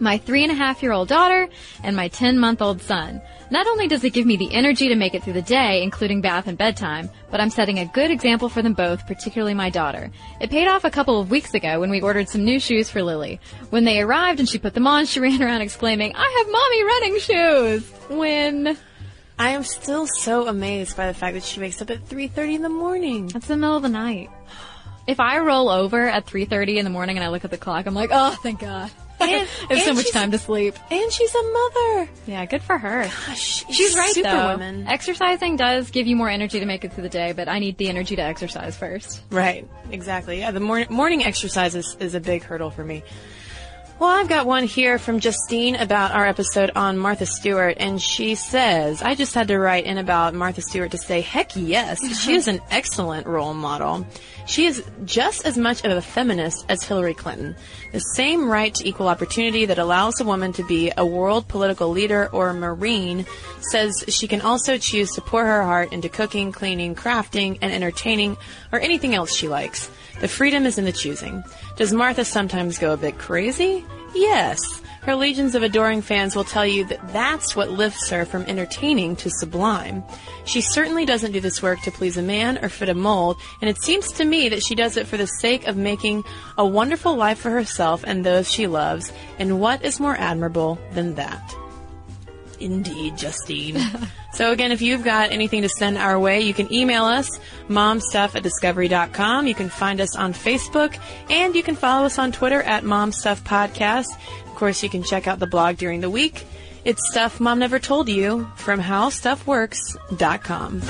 My 0.00 0.18
three 0.18 0.42
and 0.42 0.52
a 0.52 0.56
half 0.56 0.82
year 0.82 0.92
old 0.92 1.08
daughter 1.08 1.48
and 1.84 1.94
my 1.94 2.08
10 2.08 2.38
month 2.38 2.62
old 2.62 2.82
son. 2.82 3.20
Not 3.50 3.66
only 3.66 3.88
does 3.88 4.04
it 4.04 4.12
give 4.12 4.26
me 4.26 4.36
the 4.36 4.52
energy 4.52 4.88
to 4.88 4.94
make 4.94 5.14
it 5.14 5.22
through 5.22 5.32
the 5.32 5.42
day, 5.42 5.82
including 5.82 6.20
bath 6.20 6.48
and 6.48 6.58
bedtime, 6.58 7.08
but 7.30 7.40
I'm 7.40 7.48
setting 7.48 7.78
a 7.78 7.86
good 7.86 8.10
example 8.10 8.48
for 8.48 8.60
them 8.60 8.74
both, 8.74 9.06
particularly 9.06 9.54
my 9.54 9.70
daughter. 9.70 10.10
It 10.40 10.50
paid 10.50 10.68
off 10.68 10.84
a 10.84 10.90
couple 10.90 11.20
of 11.20 11.30
weeks 11.30 11.54
ago 11.54 11.80
when 11.80 11.90
we 11.90 12.00
ordered 12.00 12.28
some 12.28 12.44
new 12.44 12.60
shoes 12.60 12.90
for 12.90 13.02
Lily. 13.02 13.40
When 13.70 13.84
they 13.84 14.00
arrived 14.00 14.38
and 14.38 14.48
she 14.48 14.58
put 14.58 14.74
them 14.74 14.86
on, 14.86 15.06
she 15.06 15.20
ran 15.20 15.42
around 15.42 15.62
exclaiming, 15.62 16.12
I 16.14 16.28
have 16.38 16.52
mommy 16.52 16.84
running 16.84 17.18
shoes! 17.20 17.90
When? 18.10 18.76
I 19.38 19.50
am 19.50 19.62
still 19.62 20.06
so 20.06 20.48
amazed 20.48 20.96
by 20.96 21.06
the 21.06 21.14
fact 21.14 21.34
that 21.34 21.44
she 21.44 21.60
wakes 21.60 21.80
up 21.80 21.90
at 21.90 22.04
3.30 22.08 22.54
in 22.56 22.62
the 22.62 22.68
morning. 22.68 23.28
That's 23.28 23.46
the 23.46 23.56
middle 23.56 23.76
of 23.76 23.82
the 23.82 23.88
night. 23.88 24.30
If 25.06 25.20
I 25.20 25.38
roll 25.38 25.68
over 25.68 26.06
at 26.08 26.26
3.30 26.26 26.76
in 26.76 26.84
the 26.84 26.90
morning 26.90 27.16
and 27.16 27.24
I 27.24 27.28
look 27.28 27.44
at 27.44 27.50
the 27.50 27.56
clock, 27.56 27.86
I'm 27.86 27.94
like, 27.94 28.10
oh, 28.12 28.36
thank 28.42 28.60
God. 28.60 28.90
And- 29.20 29.48
It's 29.68 29.84
so 29.84 29.94
much 29.94 30.12
time 30.12 30.30
to 30.30 30.38
sleep. 30.38 30.76
And 30.92 31.10
she's 31.12 31.34
a 31.34 31.42
mother. 31.42 32.08
Yeah, 32.28 32.46
good 32.46 32.62
for 32.62 32.78
her. 32.78 33.02
Gosh, 33.02 33.64
She's 33.68 33.96
right 33.96 34.14
though. 34.14 34.22
Superwoman. 34.22 34.86
Exercising 34.86 35.56
does 35.56 35.90
give 35.90 36.06
you 36.06 36.14
more 36.14 36.28
energy 36.28 36.60
to 36.60 36.66
make 36.66 36.84
it 36.84 36.92
through 36.92 37.02
the 37.02 37.08
day, 37.08 37.32
but 37.32 37.48
I 37.48 37.58
need 37.58 37.78
the 37.78 37.88
energy 37.88 38.14
to 38.14 38.22
exercise 38.22 38.76
first. 38.76 39.22
Right, 39.32 39.66
exactly. 39.90 40.38
Yeah, 40.38 40.52
the 40.52 40.60
morning 40.60 40.86
morning 40.90 41.24
exercise 41.24 41.74
is, 41.74 41.96
is 41.98 42.14
a 42.14 42.20
big 42.20 42.44
hurdle 42.44 42.70
for 42.70 42.84
me. 42.84 43.02
Well, 43.98 44.10
I've 44.10 44.28
got 44.28 44.46
one 44.46 44.62
here 44.62 44.96
from 44.96 45.18
Justine 45.18 45.74
about 45.74 46.12
our 46.12 46.24
episode 46.24 46.70
on 46.76 46.98
Martha 46.98 47.26
Stewart, 47.26 47.78
and 47.80 48.00
she 48.00 48.36
says, 48.36 49.02
I 49.02 49.16
just 49.16 49.34
had 49.34 49.48
to 49.48 49.58
write 49.58 49.86
in 49.86 49.98
about 49.98 50.34
Martha 50.34 50.60
Stewart 50.60 50.92
to 50.92 50.98
say, 50.98 51.20
heck 51.20 51.56
yes, 51.56 51.98
she 52.22 52.36
is 52.36 52.46
an 52.46 52.60
excellent 52.70 53.26
role 53.26 53.54
model. 53.54 54.06
She 54.46 54.66
is 54.66 54.84
just 55.04 55.44
as 55.44 55.58
much 55.58 55.84
of 55.84 55.90
a 55.90 56.00
feminist 56.00 56.64
as 56.68 56.84
Hillary 56.84 57.12
Clinton. 57.12 57.56
The 57.90 57.98
same 57.98 58.48
right 58.48 58.72
to 58.72 58.88
equal 58.88 59.08
opportunity 59.08 59.66
that 59.66 59.80
allows 59.80 60.20
a 60.20 60.24
woman 60.24 60.52
to 60.52 60.62
be 60.62 60.92
a 60.96 61.04
world 61.04 61.48
political 61.48 61.88
leader 61.88 62.28
or 62.32 62.50
a 62.50 62.54
Marine 62.54 63.26
says 63.72 64.04
she 64.06 64.28
can 64.28 64.42
also 64.42 64.78
choose 64.78 65.10
to 65.10 65.22
pour 65.22 65.44
her 65.44 65.64
heart 65.64 65.92
into 65.92 66.08
cooking, 66.08 66.52
cleaning, 66.52 66.94
crafting, 66.94 67.58
and 67.62 67.72
entertaining, 67.72 68.36
or 68.70 68.78
anything 68.78 69.16
else 69.16 69.34
she 69.34 69.48
likes. 69.48 69.90
The 70.20 70.28
freedom 70.28 70.66
is 70.66 70.78
in 70.78 70.84
the 70.84 70.92
choosing. 70.92 71.44
Does 71.76 71.92
Martha 71.92 72.24
sometimes 72.24 72.78
go 72.78 72.92
a 72.92 72.96
bit 72.96 73.18
crazy? 73.18 73.84
Yes. 74.14 74.58
Her 75.02 75.14
legions 75.14 75.54
of 75.54 75.62
adoring 75.62 76.02
fans 76.02 76.34
will 76.34 76.44
tell 76.44 76.66
you 76.66 76.84
that 76.86 77.12
that's 77.12 77.54
what 77.54 77.70
lifts 77.70 78.10
her 78.10 78.24
from 78.24 78.42
entertaining 78.42 79.16
to 79.16 79.30
sublime. 79.30 80.02
She 80.44 80.60
certainly 80.60 81.06
doesn't 81.06 81.32
do 81.32 81.40
this 81.40 81.62
work 81.62 81.80
to 81.82 81.90
please 81.90 82.16
a 82.16 82.22
man 82.22 82.58
or 82.62 82.68
fit 82.68 82.88
a 82.88 82.94
mold, 82.94 83.38
and 83.62 83.70
it 83.70 83.80
seems 83.80 84.10
to 84.12 84.24
me 84.24 84.48
that 84.48 84.62
she 84.62 84.74
does 84.74 84.96
it 84.96 85.06
for 85.06 85.16
the 85.16 85.26
sake 85.26 85.66
of 85.66 85.76
making 85.76 86.24
a 86.58 86.66
wonderful 86.66 87.14
life 87.14 87.38
for 87.38 87.50
herself 87.50 88.04
and 88.06 88.26
those 88.26 88.50
she 88.50 88.66
loves, 88.66 89.12
and 89.38 89.60
what 89.60 89.84
is 89.84 90.00
more 90.00 90.16
admirable 90.16 90.78
than 90.92 91.14
that? 91.14 91.54
Indeed, 92.60 93.16
Justine. 93.16 93.80
so 94.32 94.52
again, 94.52 94.72
if 94.72 94.82
you've 94.82 95.04
got 95.04 95.30
anything 95.30 95.62
to 95.62 95.68
send 95.68 95.98
our 95.98 96.18
way, 96.18 96.40
you 96.40 96.54
can 96.54 96.72
email 96.72 97.04
us, 97.04 97.38
momstuff 97.68 98.34
at 98.34 98.42
discovery.com. 98.42 99.46
You 99.46 99.54
can 99.54 99.68
find 99.68 100.00
us 100.00 100.16
on 100.16 100.32
Facebook, 100.32 100.98
and 101.30 101.54
you 101.54 101.62
can 101.62 101.76
follow 101.76 102.06
us 102.06 102.18
on 102.18 102.32
Twitter 102.32 102.62
at 102.62 102.84
momstuffpodcast. 102.84 104.08
Of 104.46 104.54
course, 104.54 104.82
you 104.82 104.88
can 104.88 105.02
check 105.02 105.26
out 105.26 105.38
the 105.38 105.46
blog 105.46 105.76
during 105.76 106.00
the 106.00 106.10
week. 106.10 106.46
It's 106.84 107.06
stuff 107.10 107.40
mom 107.40 107.58
never 107.58 107.78
told 107.78 108.08
you 108.08 108.50
from 108.56 108.80
howstuffworks.com. 108.80 110.82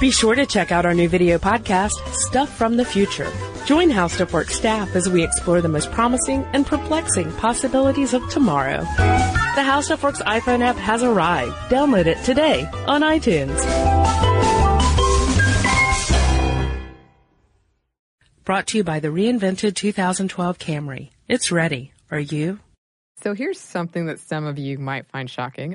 Be 0.00 0.10
sure 0.10 0.34
to 0.34 0.44
check 0.44 0.70
out 0.70 0.84
our 0.84 0.92
new 0.92 1.08
video 1.08 1.38
podcast, 1.38 1.92
Stuff 2.12 2.54
from 2.54 2.76
the 2.76 2.84
Future. 2.84 3.32
Join 3.64 3.88
How 3.88 4.08
Stuff 4.08 4.34
Works 4.34 4.56
staff 4.56 4.94
as 4.94 5.08
we 5.08 5.24
explore 5.24 5.62
the 5.62 5.68
most 5.68 5.90
promising 5.90 6.44
and 6.52 6.66
perplexing 6.66 7.32
possibilities 7.32 8.12
of 8.12 8.28
tomorrow. 8.28 8.80
The 8.80 9.62
How 9.62 9.80
Stuff 9.80 10.02
Works 10.02 10.20
iPhone 10.20 10.60
app 10.60 10.76
has 10.76 11.02
arrived. 11.02 11.52
Download 11.70 12.04
it 12.04 12.22
today 12.24 12.68
on 12.86 13.00
iTunes. 13.00 13.58
Brought 18.44 18.66
to 18.68 18.76
you 18.76 18.84
by 18.84 19.00
the 19.00 19.08
reinvented 19.08 19.74
2012 19.74 20.58
Camry. 20.58 21.08
It's 21.26 21.50
ready. 21.50 21.92
Are 22.10 22.20
you? 22.20 22.60
So 23.22 23.32
here's 23.32 23.58
something 23.58 24.04
that 24.06 24.20
some 24.20 24.44
of 24.44 24.58
you 24.58 24.78
might 24.78 25.06
find 25.06 25.30
shocking. 25.30 25.74